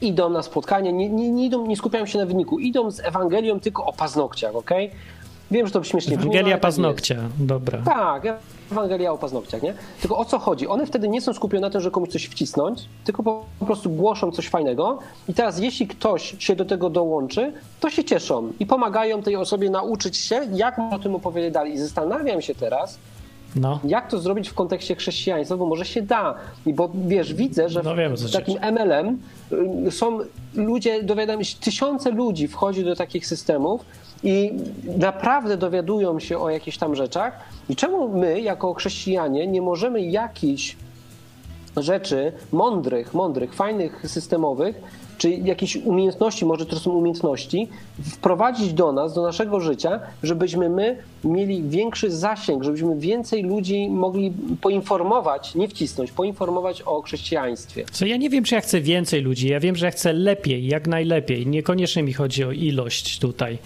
[0.00, 3.60] idą na spotkanie, nie, nie, nie, idą, nie skupiają się na wyniku, idą z Ewangelią
[3.60, 4.70] tylko o paznokciach, ok?
[5.50, 6.76] Wiem, że to śmiesznie brzmi, Ewangelia tak jest.
[6.76, 7.78] paznokcia, dobra.
[7.84, 8.22] Tak,
[8.72, 9.74] Ewangelia o paznokciach, nie?
[10.00, 10.68] Tylko o co chodzi?
[10.68, 13.22] One wtedy nie są skupione na tym, że komuś coś wcisnąć, tylko
[13.58, 18.04] po, prostu głoszą coś fajnego i teraz jeśli ktoś się do tego dołączy, to się
[18.04, 21.72] cieszą i pomagają tej osobie nauczyć się, jak o tym opowiedzieć dalej.
[21.72, 22.98] I zastanawiam się teraz,
[23.56, 23.80] No.
[23.84, 26.34] jak to zrobić w kontekście chrześcijaństwa, bo może się da.
[26.66, 28.58] I bo wiesz, widzę, że No wiem, w takim.
[28.62, 29.18] MLM
[29.86, 30.18] y, są
[30.54, 33.84] ludzie, dowiadam się, tysiące ludzi wchodzi do takich systemów
[34.24, 34.52] i
[34.98, 37.38] naprawdę dowiadują się o jakichś tam rzeczach.
[37.68, 40.76] I czemu my, jako chrześcijanie, nie możemy jakichś
[41.76, 44.80] rzeczy mądrych, mądrych, fajnych, systemowych,
[45.18, 47.68] czy jakieś umiejętności, może to są umiejętności,
[48.12, 54.32] wprowadzić do nas, do naszego życia, żebyśmy my mieli większy zasięg, żebyśmy więcej ludzi mogli
[54.60, 57.84] poinformować, nie wcisnąć, poinformować o chrześcijaństwie.
[57.92, 59.48] Co ja nie wiem, czy ja chcę więcej ludzi.
[59.48, 61.46] Ja wiem, że ja chcę lepiej, jak najlepiej.
[61.46, 63.58] Niekoniecznie mi chodzi o ilość tutaj.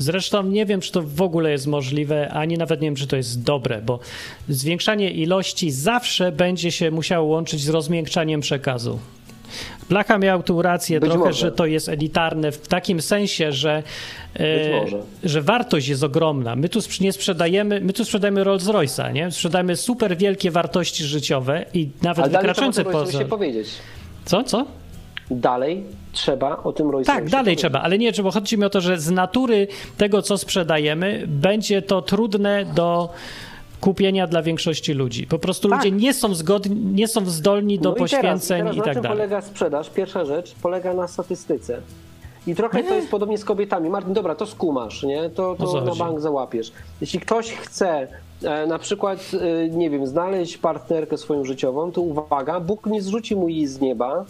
[0.00, 3.16] Zresztą nie wiem, czy to w ogóle jest możliwe, ani nawet nie wiem, czy to
[3.16, 3.98] jest dobre, bo
[4.48, 8.98] zwiększanie ilości zawsze będzie się musiało łączyć z rozmiękczaniem przekazu.
[9.88, 11.40] Blacha miał tu rację Być trochę, może.
[11.40, 13.82] że to jest elitarne w takim sensie, że,
[14.40, 14.84] e,
[15.24, 16.56] że wartość jest ogromna.
[16.56, 19.30] My tu nie sprzedajemy, my tu sprzedajemy Rolls Royce'a, nie?
[19.30, 23.18] Sprzedajemy super wielkie wartości życiowe i nawet Ale wykraczające poza...
[23.18, 23.68] się powiedzieć.
[24.24, 24.66] Co, co?
[25.30, 28.80] Dalej trzeba o tym Royce'owi Tak, dalej trzeba, ale nie, bo chodzi mi o to,
[28.80, 33.08] że z natury tego, co sprzedajemy, będzie to trudne do
[33.80, 35.26] kupienia dla większości ludzi.
[35.26, 35.78] Po prostu Tak.
[35.84, 38.84] ludzie nie są zgodni, nie są zdolni do No i teraz- poświęceń teraz, i na
[38.84, 39.18] tak czym dalej.
[39.18, 39.90] polega sprzedaż?
[39.90, 41.80] Pierwsza rzecz polega na statystyce.
[42.46, 43.90] I trochę to jest podobnie z kobietami.
[43.90, 45.30] Martin, dobra, to skumasz, nie?
[45.30, 46.72] To, to na bank załapiesz.
[47.00, 48.08] Jeśli ktoś chce
[48.42, 49.30] e, na przykład,
[49.64, 53.80] e, nie wiem, znaleźć partnerkę swoją życiową, to uwaga, Bóg nie zrzuci mu jej z
[53.80, 54.24] nieba.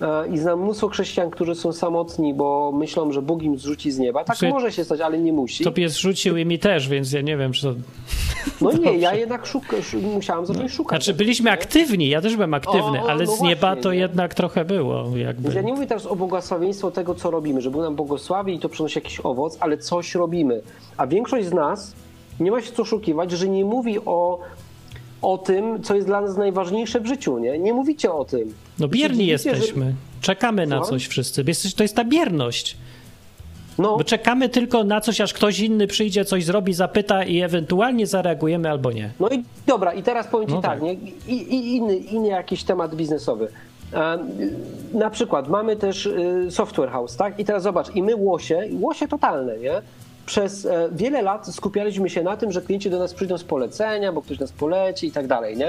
[0.00, 3.98] E, I znam mnóstwo chrześcijan, którzy są samotni, bo myślą, że Bóg im zrzuci z
[3.98, 4.24] nieba.
[4.24, 5.64] Tak Słuchaj, może się stać, ale nie musi.
[5.64, 7.74] To pies rzucił i mi też, więc ja nie wiem, czy to...
[8.60, 11.04] No nie, ja jednak szuk- sz- musiałem zacząć szukać.
[11.04, 13.98] Znaczy, byliśmy aktywni, ja też byłem aktywny, O, ale no z nieba właśnie, to nie?
[13.98, 15.54] jednak trochę było, jakby.
[15.54, 18.68] Ja nie mówię teraz o błogosławieństwo tego, co robimy, że Bóg nam błogosławi i to
[18.68, 20.60] przynosi jakiś owoc, ale coś robimy.
[20.96, 21.92] A większość z nas
[22.40, 24.38] nie ma się co oszukiwać, że nie mówi o
[25.22, 27.58] o tym, co jest dla nas najważniejsze w życiu, nie?
[27.58, 28.54] Nie mówicie o tym.
[28.78, 29.94] No bierni dziwicie, że- jesteśmy.
[30.20, 31.44] Czekamy na coś wszyscy.
[31.76, 32.76] To jest ta bierność.
[33.78, 38.06] No, Bo czekamy tylko na coś, aż ktoś inny przyjdzie, coś zrobi, zapyta i ewentualnie
[38.06, 39.10] zareagujemy albo nie.
[39.20, 40.82] No i dobra, i teraz powiem Ci No tak, tak.
[40.82, 40.92] nie?
[41.28, 43.48] I, i inny, inny jakiś temat biznesowy.
[43.92, 44.18] E,
[44.94, 47.38] na przykład mamy też y, software house, tak?
[47.40, 49.72] I teraz zobacz, i my łosie, łosie totalne, nie?
[50.26, 54.12] Przez e, wiele lat skupialiśmy się na tym, że klienci do nas przyjdą z polecenia,
[54.12, 55.66] bo ktoś nas poleci i tak dalej, nie?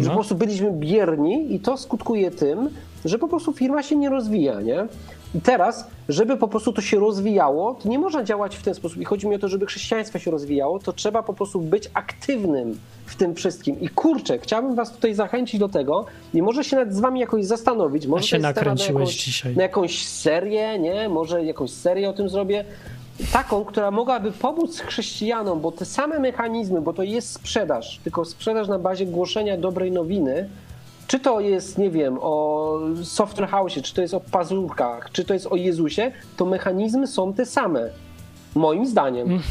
[0.00, 0.08] Że No.
[0.08, 2.68] po prostu byliśmy bierni i to skutkuje tym,
[3.04, 4.86] że po prostu firma się nie rozwija, nie?
[5.34, 8.98] I teraz, żeby po prostu to się rozwijało, to nie można działać w ten sposób.
[8.98, 12.78] I chodzi mi o to, żeby chrześcijaństwo się rozwijało, to trzeba po prostu być aktywnym
[13.06, 13.80] w tym wszystkim.
[13.80, 17.44] I kurczę, chciałbym was tutaj zachęcić do tego i może się nad z wami jakoś
[17.44, 18.06] zastanowić.
[18.06, 19.56] Może się jest temat nakręciłeś na jakąś, dzisiaj.
[19.56, 21.08] na jakąś serię, nie?
[21.08, 22.64] Może jakąś serię o tym zrobię.
[23.32, 28.68] Taką, która mogłaby pomóc chrześcijanom, bo te same mechanizmy, bo to jest sprzedaż, tylko sprzedaż
[28.68, 30.48] na bazie głoszenia dobrej nowiny,
[31.06, 35.34] czy to jest, nie wiem, o software house, czy to jest o pazurkach, czy to
[35.34, 37.90] jest o Jezusie, to mechanizmy są te same.
[38.56, 39.28] Moim zdaniem.
[39.28, 39.42] Mm.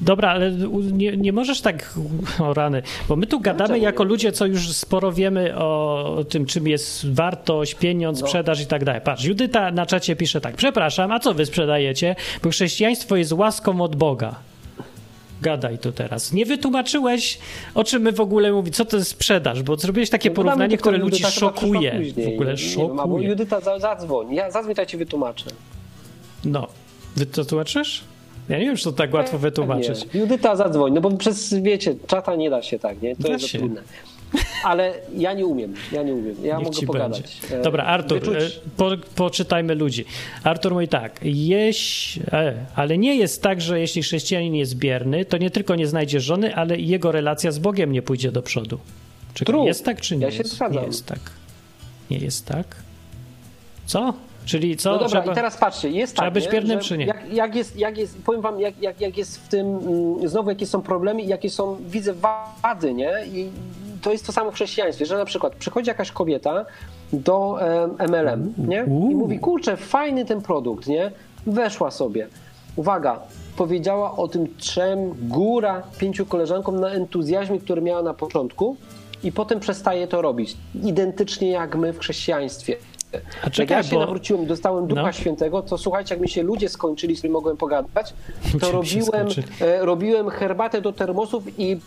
[0.00, 0.52] Dobra, ale
[0.92, 1.94] nie, nie możesz tak
[2.40, 4.08] o rany, bo my tu gadamy czemu jako nie?
[4.08, 8.26] ludzie, co już sporo wiemy o, tym, czym jest wartość, pieniądz, No.
[8.26, 9.00] sprzedaż i tak dalej.
[9.00, 12.16] Patrz, Judyta na czacie pisze tak, przepraszam, a co wy sprzedajecie?
[12.42, 14.34] Bo chrześcijaństwo jest łaską od Boga.
[15.42, 16.32] Gadaj tu teraz.
[16.32, 17.38] Nie wytłumaczyłeś,
[17.74, 20.78] o czym my w ogóle mówimy, co to jest sprzedaż, bo zrobiłeś takie No, porównanie,
[20.78, 21.92] które ludzi szokuje.
[22.16, 23.28] W ogóle Nie wiem, albo szokuje.
[23.28, 24.34] Judyta, za- zadzwoń.
[24.34, 25.44] Ja zadzwoń, to ja ci wytłumaczę.
[26.44, 26.66] No.
[27.16, 28.04] Wy to tłumaczysz?
[28.48, 30.14] Ja nie wiem, czy to tak łatwo wytłumaczyć.
[30.14, 30.20] Nie.
[30.20, 33.16] Judyta zadzwoń, no bo przez, wiecie, czata nie da się tak, nie?
[33.16, 33.58] To Da jest się.
[33.58, 33.82] trudne.
[34.64, 36.34] Ale ja nie umiem, ja nie umiem.
[36.42, 37.22] Ja Niech mogę pogadać.
[37.40, 37.62] będzie.
[37.64, 38.40] Dobra, Artur, e,
[38.76, 40.04] po, poczytajmy ludzi.
[40.44, 45.38] Artur mówi tak, jeś, e, ale nie jest tak, że jeśli chrześcijanin jest bierny, to
[45.38, 48.78] nie tylko nie znajdzie żony, ale i jego relacja z Bogiem nie pójdzie do przodu.
[49.34, 50.54] Czy jest tak, czy nie Ja się jest?
[50.54, 50.82] zgadzam.
[50.82, 51.18] Nie jest tak.
[52.10, 52.76] Nie jest tak?
[53.86, 54.14] Co?
[54.48, 54.90] Czyli co?
[54.90, 57.06] No dobra, trzeba- i teraz patrzcie, jest trzeba tak, być że czy nie?
[57.06, 60.50] Jak, jak, jest, jak jest, powiem wam, jak, jak, jak jest w tym, mm, znowu
[60.50, 62.14] jakie są problemy i jakie są, widzę,
[62.62, 63.12] wady, nie?
[63.32, 63.50] I
[64.02, 66.64] to jest to samo w chrześcijaństwie, że na przykład przychodzi jakaś kobieta
[67.12, 67.58] do
[67.98, 68.84] MLM, nie?
[69.10, 71.10] I mówi, kurczę, fajny ten produkt, nie?
[71.46, 72.28] Weszła sobie.
[72.76, 73.20] Uwaga,
[73.56, 78.76] powiedziała o tym trzem, góra, pięciu koleżankom na entuzjazmie, który miała na początku
[79.24, 80.56] i potem przestaje to robić.
[80.84, 82.76] Identycznie jak my w chrześcijaństwie.
[83.12, 85.12] A jak czekaj, ja się bo- nawróciłem i dostałem Ducha No.
[85.12, 88.14] Świętego, to słuchajcie, jak mi się ludzie skończyli, z którymi mogłem pogadać,
[88.60, 89.28] to Ludzie robiłem,
[89.60, 91.80] e, robiłem herbatę do termosów i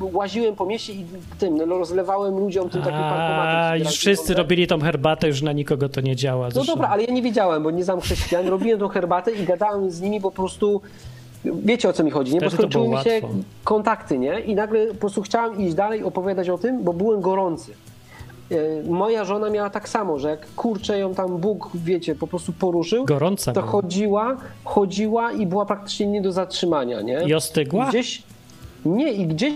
[0.00, 1.04] łaziłem po mieście i
[1.38, 3.56] tym no, rozlewałem ludziom tym takim parkomatem.
[3.56, 6.46] A, już wszyscy robili tą herbatę, już na nikogo to nie działa.
[6.46, 6.72] No zresztą.
[6.72, 8.48] dobra, ale ja nie wiedziałem, bo nie znam chrześcijan.
[8.48, 10.80] Robiłem tą herbatę i gadałem z nimi, po prostu
[11.44, 12.40] wiecie o co mi chodzi, nie?
[12.40, 13.28] Bo skończyły mi się łatwo.
[13.64, 14.40] kontakty, nie?
[14.40, 17.72] I nagle po prostu chciałem iść dalej, opowiadać o tym, bo byłem gorący.
[18.54, 22.52] E, Moja żona miała tak samo, że jak kurczę ją tam Bóg, wiecie, po prostu
[22.52, 27.22] poruszył, Gorąca to chodziła, chodziła i była praktycznie nie do zatrzymania, nie?
[27.26, 27.88] I ostygła?
[27.88, 28.22] Gdzieś,
[28.84, 29.54] nie, i gdzieś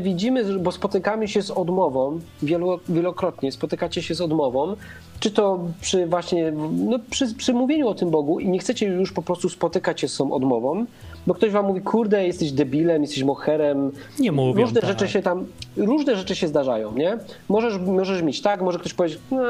[0.00, 4.76] widzimy, bo spotykamy się z odmową, wielo, wielokrotnie spotykacie się z odmową,
[5.20, 9.12] czy to przy właśnie, no przy, przy mówieniu o tym Bogu i nie chcecie już
[9.12, 10.86] po prostu spotykać się z tą odmową,
[11.26, 13.90] bo ktoś wam mówi, kurde, jesteś debilem, jesteś moherem.
[14.18, 14.90] Nie mówią Różne tak.
[14.90, 15.46] rzeczy się tam,
[15.76, 17.18] różne rzeczy się zdarzają, nie?
[17.48, 19.42] Możesz, możesz mieć tak, może ktoś powiedzieć, no,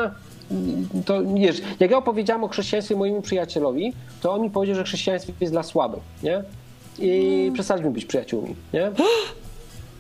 [1.05, 5.33] to wiesz, jak ja opowiedziałem o chrześcijaństwie mojemu przyjacielowi, to on mi powiedział, że chrześcijaństwo
[5.41, 6.43] jest dla słabych, nie?
[6.99, 8.91] I przestaliśmy być przyjaciółmi, nie?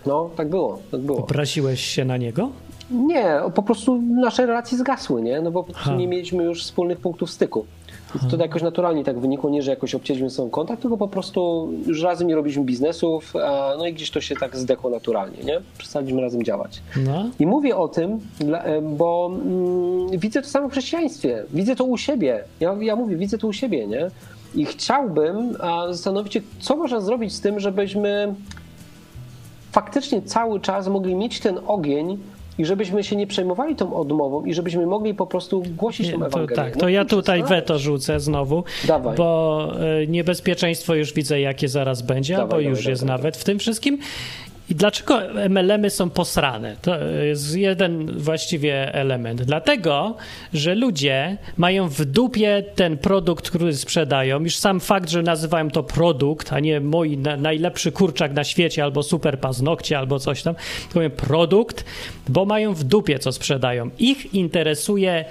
[0.06, 1.18] No, tak było, tak było.
[1.18, 2.50] Obraziłeś się na niego?
[2.90, 5.40] Nie, po prostu nasze relacje zgasły, nie?
[5.40, 5.96] No bo po prostu Ha.
[5.96, 7.66] nie mieliśmy już wspólnych punktów styku.
[8.14, 11.70] Więc to jakoś naturalnie tak wynikło, nie, że jakoś obcięliśmy sobie kontakt, tylko po prostu
[11.86, 15.60] już razem nie robiliśmy biznesów, a, no i gdzieś to się tak zdechło naturalnie, nie?
[15.78, 16.82] Przestaliśmy razem działać.
[16.96, 17.30] No.
[17.40, 18.20] I mówię o tym,
[18.52, 21.44] e, bo mm, widzę to samo w chrześcijaństwie.
[21.50, 22.44] Widzę to u siebie.
[22.60, 24.10] Ja, ja mówię, widzę to u siebie, nie?
[24.54, 25.56] I chciałbym
[25.90, 28.34] zastanowić się, co można zrobić z tym, żebyśmy
[29.72, 32.18] faktycznie cały czas mogli mieć ten ogień
[32.58, 36.26] i żebyśmy się nie przejmowali tą odmową i żebyśmy mogli po prostu głosić tą to,
[36.26, 36.56] Ewangelię.
[36.56, 39.16] tak, No to ja kurczę, tutaj weto rzucę znowu, Dawaj.
[39.16, 39.68] bo
[40.02, 43.58] e, niebezpieczeństwo już widzę, jakie zaraz będzie, Dawaj, albo dawaj, już jest nawet w tym
[43.58, 43.98] wszystkim.
[44.70, 46.76] I dlaczego MLM-y są posrane?
[46.82, 49.42] To jest jeden właściwie element.
[49.42, 50.16] Dlatego,
[50.54, 54.40] że ludzie mają w dupie ten produkt, który sprzedają.
[54.40, 58.84] Już sam fakt, że nazywają to produkt, a nie mój na, najlepszy kurczak na świecie,
[58.84, 61.84] albo super paznokcie, albo coś tam, tylko mówię produkt,
[62.28, 63.90] bo mają w dupie, co sprzedają.
[63.98, 65.24] Ich interesuje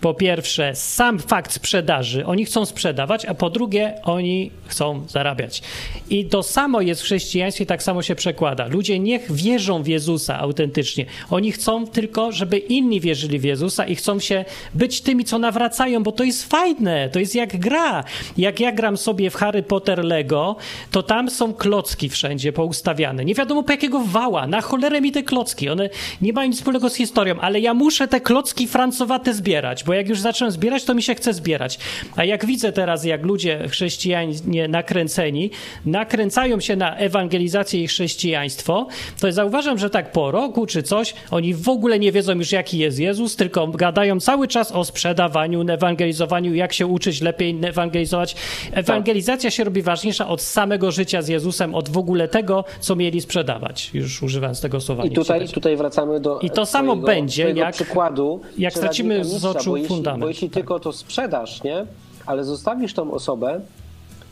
[0.00, 2.26] po pierwsze, sam fakt sprzedaży.
[2.26, 5.62] Oni chcą sprzedawać, a po drugie, oni chcą zarabiać.
[6.10, 8.66] I to samo jest w chrześcijaństwie, tak samo się przekłada.
[8.66, 11.06] Ludzie niech wierzą w Jezusa autentycznie.
[11.30, 14.44] Oni chcą tylko, żeby inni wierzyli w Jezusa i chcą się
[14.74, 17.08] być tymi, co nawracają, bo to jest fajne.
[17.08, 18.04] To jest jak gra.
[18.36, 20.56] Jak ja gram sobie w Harry Potter Lego,
[20.90, 23.24] to tam są klocki wszędzie poustawiane.
[23.24, 24.46] Nie wiadomo po jakiego wała.
[24.46, 25.68] Na cholerę mi te klocki.
[25.68, 25.90] One
[26.22, 30.08] nie mają nic wspólnego z historią, ale ja muszę te klocki francowate zbierać bo jak
[30.08, 31.78] już zacząłem zbierać, to mi się chce zbierać.
[32.16, 34.34] A jak widzę teraz, jak ludzie chrześcijanie
[34.68, 35.50] nakręceni
[35.86, 38.86] nakręcają się na ewangelizację i chrześcijaństwo,
[39.20, 42.78] to zauważam, że tak po roku czy coś, oni w ogóle nie wiedzą już, jaki
[42.78, 48.36] jest Jezus, tylko gadają cały czas o sprzedawaniu, ewangelizowaniu, jak się uczyć lepiej ewangelizować.
[48.72, 53.20] Ewangelizacja się robi ważniejsza od samego życia z Jezusem, od w ogóle tego, co mieli
[53.20, 55.04] sprzedawać, już używając tego słowa.
[55.04, 59.77] I tutaj, tutaj wracamy do I to samo będzie, jak, przykładu, jak stracimy z oczu
[59.78, 60.20] jeśli, fundament.
[60.20, 60.54] Bo jeśli tak.
[60.54, 61.86] tylko to sprzedasz, nie?
[62.26, 63.60] ale zostawisz tą osobę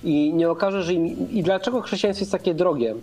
[0.05, 2.95] i nie okaże, że im, i dlaczego chrześcijaństwo jest takie drogie?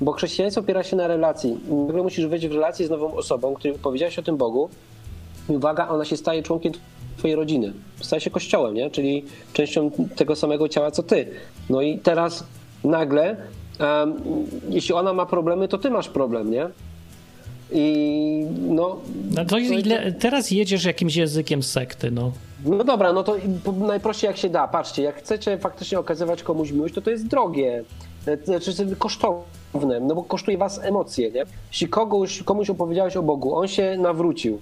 [0.00, 1.56] Bo chrześcijaństwo opiera się na relacji.
[1.86, 4.68] Nagle musisz wejść w relację z nową osobą, której powiedziałeś o tym Bogu
[5.48, 6.72] i uwaga, ona się staje członkiem
[7.16, 7.72] twojej rodziny.
[8.00, 8.90] Staje się kościołem, nie?
[8.90, 11.28] czyli częścią tego samego ciała co ty.
[11.70, 12.44] No i teraz
[12.84, 13.36] nagle,
[13.80, 14.14] um,
[14.70, 16.68] jeśli ona ma problemy, to ty masz problem, nie?
[17.74, 18.96] I no.
[19.34, 22.32] no to ile, teraz jedziesz jakimś językiem sekty, no.
[22.64, 23.36] No dobra, no to
[23.80, 24.68] najprościej jak się da.
[24.68, 27.84] Patrzcie, jak chcecie faktycznie okazywać komuś miłość, to to jest drogie.
[28.44, 31.44] Znaczy kosztowne, no bo kosztuje was emocje, nie?
[31.70, 34.58] Jeśli kogoś, komuś opowiedziałeś o Bogu, on się nawrócił,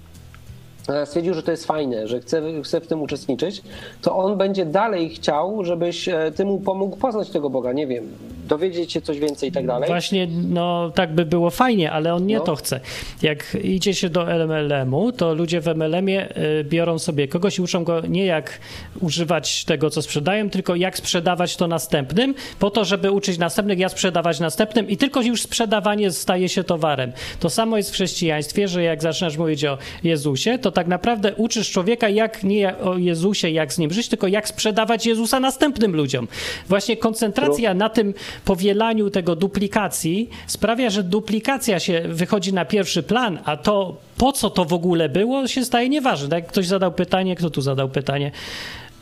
[0.89, 3.61] E, stwierdził, że to jest fajne, że chce, chce w tym uczestniczyć,
[4.01, 8.11] to on będzie dalej chciał, żebyś e, ty mu pomógł poznać tego Boga, nie wiem,
[8.51, 9.87] dowiedzieć się coś więcej i tak dalej.
[9.87, 12.43] Właśnie, no tak by było fajnie, ale on nie no.
[12.43, 12.79] to chce.
[13.21, 17.83] Jak idzie się do MLM-u, to ludzie w MLM-ie e, biorą sobie kogoś i uczą
[17.83, 18.59] go nie jak
[19.01, 23.91] używać tego, co sprzedają, tylko jak sprzedawać to następnym, po to, żeby uczyć następnych, jak
[23.91, 27.11] sprzedawać następnym i tylko już sprzedawanie staje się towarem.
[27.39, 31.71] To samo jest w chrześcijaństwie, że jak zaczynasz mówić o Jezusie, to tak naprawdę uczysz
[31.71, 36.27] człowieka, jak nie o Jezusie, jak z nim żyć, tylko jak sprzedawać Jezusa następnym ludziom.
[36.67, 38.13] Właśnie koncentracja na tym
[38.45, 44.49] powielaniu tego duplikacji sprawia, że duplikacja się wychodzi na pierwszy plan, a to po co
[44.49, 46.29] to w ogóle było, się staje nieważne.
[46.29, 46.47] Tak?
[46.47, 48.31] Ktoś zadał pytanie, kto tu zadał pytanie?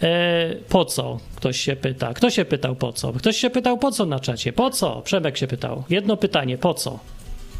[0.01, 1.19] E, po co?
[1.35, 2.13] Ktoś się pyta.
[2.13, 3.13] Kto się pytał po co?
[3.13, 4.53] Ktoś się pytał po co na czacie?
[4.53, 5.01] Po co?
[5.01, 5.83] Przemek się pytał.
[5.89, 6.99] Jedno pytanie, po co?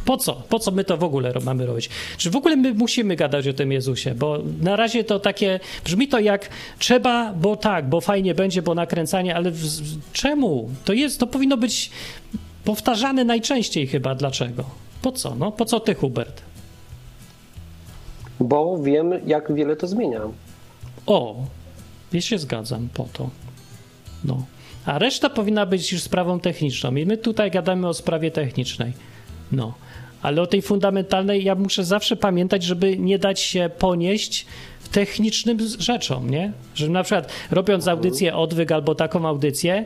[0.05, 0.35] Po co?
[0.49, 1.89] Po co my to w ogóle mamy robić?
[2.17, 4.15] Czy w ogóle my musimy gadać o tym Jezusie?
[4.15, 8.75] Bo na razie to takie, brzmi to jak trzeba, bo tak, bo fajnie będzie, bo
[8.75, 9.65] nakręcanie, ale w,
[10.13, 10.69] czemu?
[10.85, 11.91] To jest, to powinno być
[12.63, 14.15] powtarzane najczęściej chyba.
[14.15, 14.63] Dlaczego?
[15.01, 15.35] Po co?
[15.35, 16.41] No, po co ty, Hubert?
[18.39, 20.21] Bo wiem, jak wiele to zmienia.
[21.05, 21.35] O,
[22.13, 23.29] ja się zgadzam po to.
[24.23, 24.45] No.
[24.85, 26.95] A reszta powinna być już sprawą techniczną.
[26.95, 28.93] I my tutaj gadamy o sprawie technicznej.
[29.51, 29.73] No
[30.21, 34.45] ale o tej fundamentalnej ja muszę zawsze pamiętać, żeby nie dać się ponieść
[34.91, 36.51] technicznym rzeczom, nie?
[36.75, 39.85] Że na przykład robiąc audycję odwyk albo taką audycję,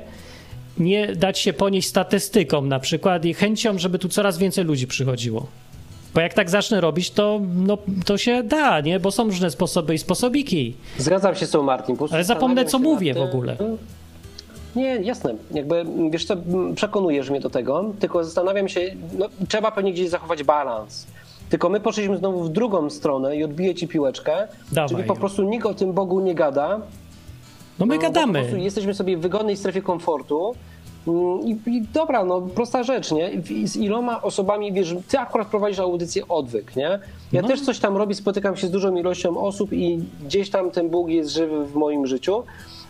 [0.78, 5.48] nie dać się ponieść statystykom na przykład i chęcią, żeby tu coraz więcej ludzi przychodziło.
[6.14, 9.00] Bo jak tak zacznę robić, to, no, to się da, nie?
[9.00, 10.74] Bo są różne sposoby i sposobiki.
[10.98, 11.98] Zgadzam się z tą Martin.
[12.12, 13.58] Ale zapomnę, co mówię w ogóle.
[14.76, 15.36] Nie, jasne.
[15.52, 16.36] Jakby, wiesz co,
[16.76, 18.82] przekonujesz mnie do tego, tylko zastanawiam się,
[19.18, 21.08] no, trzeba pewnie gdzieś zachować balans.
[21.50, 24.90] Tylko my poszliśmy znowu w drugą stronę i odbiję ci piłeczkę, Dawaj.
[24.90, 26.80] czyli po prostu nikt o tym Bogu nie gada.
[27.80, 28.34] No my no, gadamy.
[28.34, 30.56] Po prostu jesteśmy sobie w wygodnej strefie komfortu.
[31.08, 33.32] Mm, I, I, dobra, no prosta rzecz, nie?
[33.64, 37.00] z iloma osobami, wiesz, ty akurat prowadzisz audycję odwyk, nie?
[37.32, 37.48] Ja no.
[37.48, 41.10] też coś tam robię, spotykam się z dużą ilością osób i gdzieś tam ten Bóg
[41.10, 42.44] jest żywy w moim życiu.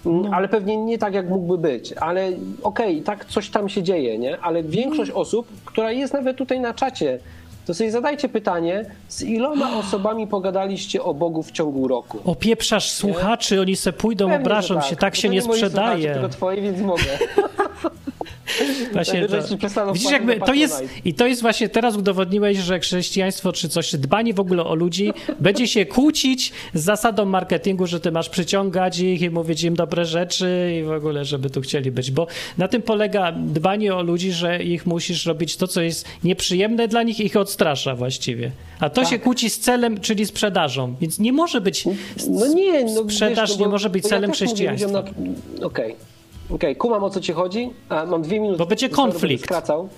[0.06, 0.30] No.
[0.34, 1.93] ale pewnie nie tak, jak mógłby być.
[1.93, 2.28] Ale
[2.64, 4.39] okej, okay, tak coś tam się dzieje, nie?
[4.39, 5.18] Ale większość no.
[5.18, 7.20] osób, która jest nawet tutaj na czacie,
[7.66, 12.20] to sobie zadajcie pytanie, z iloma osobami pogadaliście o Bogu w ciągu roku?
[12.26, 14.86] Opieprzasz słuchaczy, oni se pójdą, Pewnie, obrażą tak.
[14.86, 16.14] się, tak się nie, nie sprzedaje.
[16.14, 17.04] tylko twoje, więc mogę.
[18.94, 23.70] Właśnie to, widzisz, jakby to jest, i to jest właśnie, teraz udowodniłeś, że chrześcijaństwo czy
[23.70, 28.30] coś, dbanie w ogóle o ludzi, będzie się kłócić z zasadą marketingu, że ty masz
[28.30, 32.28] przyciągać ich i mówić im dobre rzeczy i w ogóle, żeby tu chcieli być, bo
[32.58, 37.04] na tym polega dbanie o ludzi, że ich musisz robić to, co jest nieprzyjemne dla
[37.04, 38.52] nich, ich odstrasza właściwie.
[38.80, 39.10] A to tak.
[39.10, 41.86] się kłóci z celem, czyli sprzedażą, więc nie może być,
[42.30, 45.00] no nie, no, sprzedaż wiesz, no, nie może być celem ja chrześcijaństwa.
[45.00, 45.64] Okej.
[45.64, 46.12] Okay.
[46.54, 47.70] Okej, okay, kumam o co ci chodzi.
[47.89, 48.58] A, mam dwie minuty.
[48.58, 49.43] Bo będzie konflikt.
[49.43, 49.89] Skracał.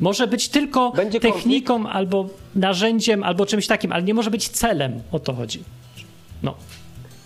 [0.00, 1.96] Może być tylko będzie techniką konflikt?
[1.96, 5.02] albo narzędziem, albo czymś takim, ale nie może być celem.
[5.12, 5.64] O to chodzi.
[6.42, 6.54] No.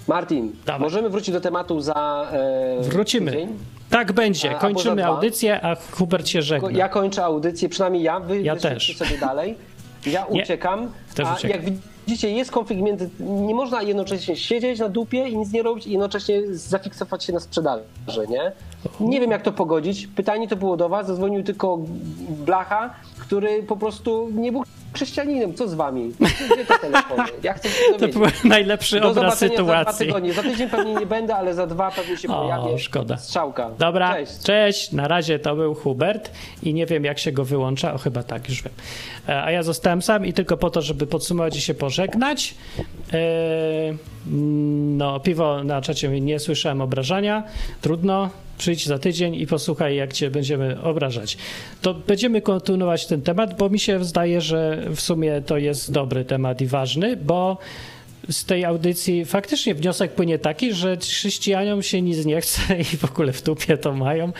[0.09, 0.81] Martin, Dawaj.
[0.81, 3.31] możemy wrócić do tematu za e, Wrócimy.
[3.31, 3.59] tydzień?
[3.91, 4.57] Tak będzie.
[4.57, 6.71] A- Kończymy audycję, a Hubert się żegna.
[6.71, 8.97] Ja kończę audycję, przynajmniej ja, wy Ja też.
[8.97, 9.57] sobie dalej.
[10.07, 11.61] Ja Nie, uciekam, też uciekam.
[12.11, 13.11] Widzicie, jest konflikt między...
[13.21, 17.41] Nie można jednocześnie siedzieć na dupie i nic nie robić i jednocześnie zafiksować się na
[17.41, 17.83] sprzedaży,
[18.29, 18.53] nie?
[19.01, 20.07] Nie wiem, jak to pogodzić.
[20.07, 21.79] Pytanie to było do was, zadzwonił tylko
[22.29, 24.63] Blacha, który po prostu nie był
[24.95, 25.55] chrześcijaninem.
[25.55, 26.13] Co z wami?
[26.55, 27.23] Gdzie te telefony?
[27.43, 30.07] Ja chcę się To był najlepszy Do obraz zobaczenia za dwa sytuacji.
[30.07, 30.33] tygodnie.
[30.33, 32.79] Za tydzień pewnie nie będę, ale za dwa pewnie się O, pojawię.
[32.79, 33.17] szkoda.
[33.17, 33.71] Strzałka.
[33.79, 34.43] Dobra, Cześć.
[34.43, 34.93] cześć.
[34.93, 36.31] Na razie to był Hubert
[36.63, 37.95] i nie wiem, jak się go wyłącza.
[37.95, 38.73] O, chyba tak, już wiem.
[39.29, 42.00] E, A ja zostałem sam i tylko po to, żeby podsumować i się pożegnać.
[43.13, 43.95] E,
[44.97, 47.45] No, piwo na czacie nie słyszałem obrażania.
[47.81, 48.31] Trudno.
[48.59, 51.37] Przyjdź za tydzień i posłuchaj, jak cię będziemy obrażać.
[51.83, 56.25] To będziemy kontynuować ten temat, bo mi się zdaje, że w sumie to jest dobry
[56.25, 57.59] temat i ważny, bo
[58.31, 63.05] z tej audycji faktycznie wniosek płynie taki, że chrześcijanom się nic nie chce i w
[63.05, 64.33] ogóle w tupie to mają.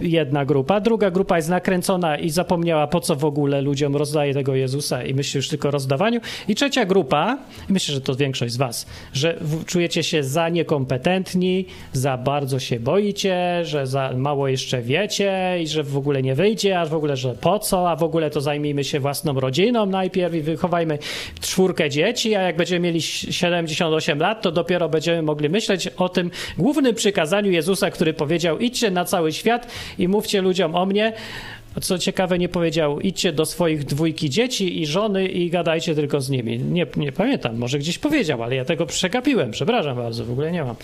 [0.00, 0.80] Jedna grupa.
[0.80, 5.14] Druga grupa jest nakręcona i zapomniała, po co w ogóle ludziom rozdaje tego Jezusa i
[5.14, 6.20] myśli już tylko o rozdawaniu.
[6.48, 7.38] I trzecia grupa,
[7.68, 13.64] myślę, że to większość z was, że czujecie się za niekompetentni, za bardzo się boicie,
[13.64, 17.34] że za mało jeszcze wiecie i że w ogóle nie wyjdzie, a w ogóle, że
[17.34, 20.98] po co, a w ogóle to zajmijmy się własną rodziną najpierw i wychowajmy
[21.40, 26.30] czwórkę dzieci, a jak będziemy mieli 78 lat, to dopiero będziemy mogli myśleć o tym
[26.58, 29.66] głównym przykazaniu Jezusa, który powiedział: idźcie na cały świat
[29.98, 31.12] i mówcie ludziom o mnie.
[31.80, 36.30] Co ciekawe, nie powiedział, idźcie do swoich dwójki dzieci i żony i gadajcie tylko z
[36.30, 36.58] nimi.
[36.58, 39.50] Nie, nie pamiętam, może gdzieś powiedział, ale ja tego przegapiłem.
[39.50, 40.76] Przepraszam bardzo, w ogóle nie mam.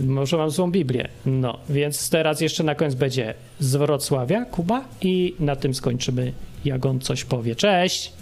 [0.00, 1.08] Może mam złą Biblię.
[1.26, 6.32] No, więc teraz jeszcze na koniec będzie z Wrocławia, Kuba i na tym skończymy,
[6.64, 7.56] jak on coś powie.
[7.56, 8.12] Cześć!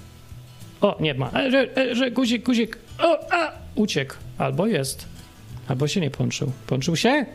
[0.84, 1.30] O, nie ma.
[1.30, 2.78] E, e, że guzik, guzik.
[2.98, 3.52] O, a!
[3.74, 4.14] Uciekł.
[4.38, 5.08] Albo jest.
[5.68, 6.52] Albo się nie połączył.
[6.66, 7.26] Połączył się?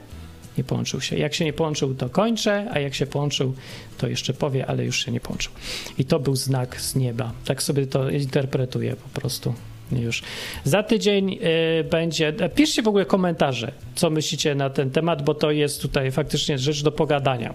[0.58, 1.18] Nie połączył się.
[1.18, 3.56] Jak się nie połączył, to kończę, a jak się połączył,
[3.98, 5.52] to jeszcze powie, ale już się nie połączył.
[5.98, 7.32] I to był znak z nieba.
[7.46, 9.54] Tak sobie to interpretuję po prostu.
[9.92, 10.24] Już.
[10.64, 11.34] Za tydzień
[11.80, 12.28] y, będzie.
[12.28, 16.58] e, Piszcie w ogóle komentarze, co myślicie na ten temat, bo to jest tutaj faktycznie
[16.58, 17.54] rzecz do pogadania.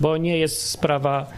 [0.00, 1.30] Bo nie jest sprawa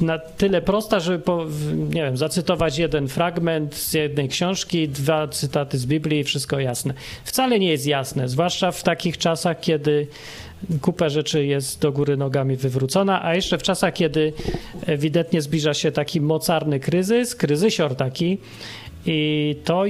[0.00, 5.78] na tyle prosta, żeby po, nie wiem, zacytować jeden fragment z jednej książki, dwa cytaty
[5.78, 6.94] z Biblii i wszystko jasne.
[7.24, 10.06] Wcale nie jest jasne, zwłaszcza w takich czasach, kiedy
[10.80, 14.32] kupę rzeczy jest do góry nogami wywrócona, a jeszcze w czasach, kiedy
[14.86, 18.38] ewidentnie zbliża się taki mocarny kryzys, kryzysior taki,
[19.06, 19.84] i to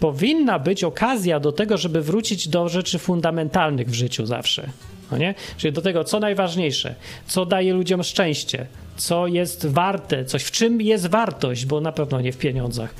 [0.00, 4.68] powinna być okazja do tego, żeby wrócić do rzeczy fundamentalnych w życiu zawsze.
[5.10, 5.34] No nie?
[5.56, 6.94] Czyli do tego, co najważniejsze,
[7.26, 8.66] co daje ludziom szczęście,
[9.02, 12.94] co jest warte, coś, w czym jest wartość, bo na pewno nie w pieniądzach.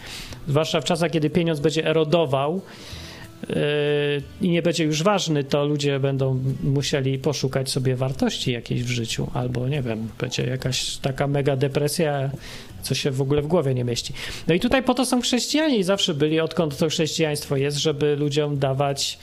[0.48, 2.60] Zwłaszcza w czasach, kiedy pieniądz będzie erodował
[3.48, 3.56] yy,
[4.40, 9.30] i nie będzie już ważny, to ludzie będą musieli poszukać sobie wartości jakiejś w życiu,
[9.34, 12.30] albo nie wiem, będzie jakaś taka mega depresja,
[12.82, 14.12] co się w ogóle w głowie nie mieści.
[14.46, 18.16] No i tutaj po to są chrześcijanie i zawsze byli, odkąd to chrześcijaństwo jest, żeby
[18.16, 19.18] ludziom dawać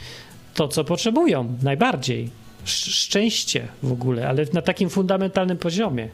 [0.53, 2.29] to, co potrzebują najbardziej.
[2.63, 6.09] Sz- szczęście w ogóle, ale na takim fundamentalnym poziomie.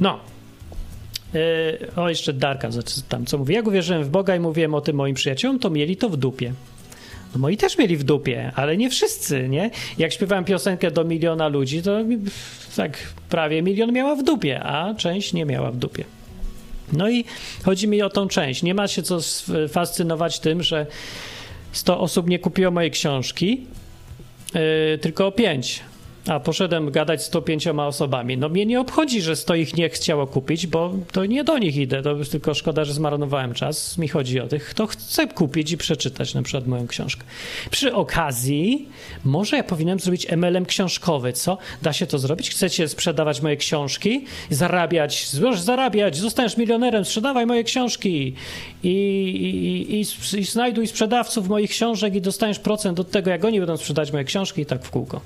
[0.00, 0.18] No.
[1.34, 1.40] Yy,
[1.96, 2.68] o, jeszcze Darka
[3.08, 3.54] tam co mówi.
[3.54, 6.52] Jak uwierzyłem w Boga i mówiłem o tym moim przyjaciołom, to mieli to w dupie.
[7.34, 9.70] No moi też mieli w dupie, ale nie wszyscy, nie?
[9.98, 11.98] Jak śpiewałem piosenkę do miliona ludzi, to
[12.76, 16.04] tak prawie milion miała w dupie, a część nie miała w dupie.
[16.92, 17.24] No i
[17.64, 18.62] chodzi mi o tą część.
[18.62, 19.18] Nie ma się co
[19.68, 20.86] fascynować tym, że
[21.72, 23.66] 100 osób nie kupiło mojej książki,
[24.54, 25.80] yy, tylko o 5.
[26.28, 28.38] A poszedłem gadać z 105 osobami.
[28.38, 31.76] No mnie nie obchodzi, że 100 ich nie chciało kupić, bo to nie do nich
[31.76, 32.02] idę.
[32.02, 33.98] To tylko szkoda, że zmarnowałem czas.
[33.98, 37.24] Mi chodzi o tych, kto chce kupić i przeczytać na przykład moją książkę.
[37.70, 38.88] Przy okazji,
[39.24, 41.58] może ja powinienem zrobić MLM książkowy, co?
[41.82, 42.50] Da się to zrobić?
[42.50, 44.24] Chcecie sprzedawać moje książki?
[44.50, 48.34] Zarabiać, możesz zarabiać, zostaniesz milionerem, sprzedawaj moje książki
[48.82, 53.44] i, i, i, i, i znajduj sprzedawców moich książek i dostaniesz procent od tego, jak
[53.44, 55.20] oni będą sprzedać moje książki i tak w kółko.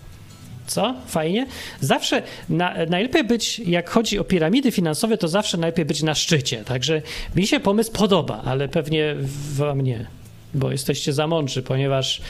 [0.72, 0.94] Co?
[1.06, 1.46] Fajnie?
[1.80, 6.64] Zawsze na, najlepiej być, jak chodzi o piramidy finansowe, to zawsze najlepiej być na szczycie.
[6.64, 7.02] Także
[7.36, 9.14] mi się pomysł podoba, ale pewnie
[9.54, 10.06] wam nie,
[10.54, 12.20] bo jesteście za mądrzy, ponieważ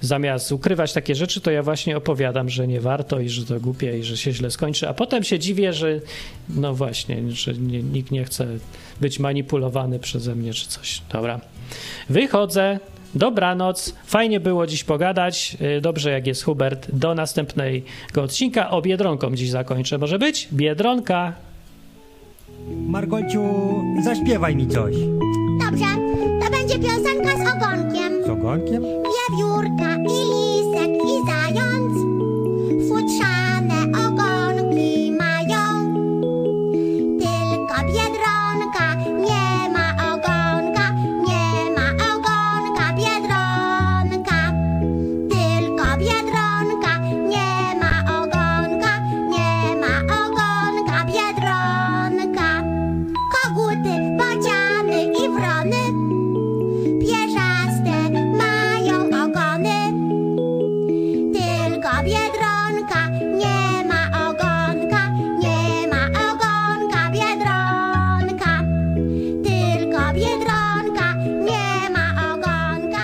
[0.00, 3.98] zamiast ukrywać takie rzeczy, to ja właśnie opowiadam, że nie warto i że to głupie
[3.98, 6.00] i że się źle skończy, a potem się dziwię, że
[6.48, 8.46] no właśnie, że nie, nikt nie chce
[9.00, 11.02] być manipulowany przeze mnie czy coś.
[11.12, 11.40] Dobra.
[12.08, 12.80] Wychodzę.
[13.14, 13.94] Dobranoc.
[14.06, 15.56] Fajnie było dziś pogadać.
[15.60, 16.90] Yy, Dobrze, jak jest Hubert.
[16.92, 17.82] Do następnego
[18.22, 18.70] odcinka.
[18.70, 19.98] O Biedronką dziś zakończę.
[19.98, 20.48] Może być?
[20.52, 21.32] Biedronka.
[22.86, 23.42] Margociu,
[24.04, 24.94] zaśpiewaj mi coś.
[25.70, 25.84] Dobrze,
[26.44, 28.24] to będzie piosenka z ogonkiem.
[28.26, 28.99] Z ogonkiem?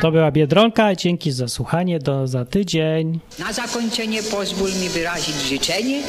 [0.07, 0.94] To była Biedronka.
[0.94, 1.98] Dzięki za słuchanie.
[1.98, 3.20] Do za tydzień.
[3.38, 6.02] Na zakończenie pozwól mi wyrazić życzenie,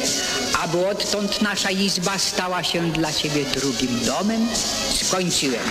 [0.63, 4.47] aby odtąd nasza izba stała się dla Ciebie drugim domem.
[4.93, 5.63] Skończyłem.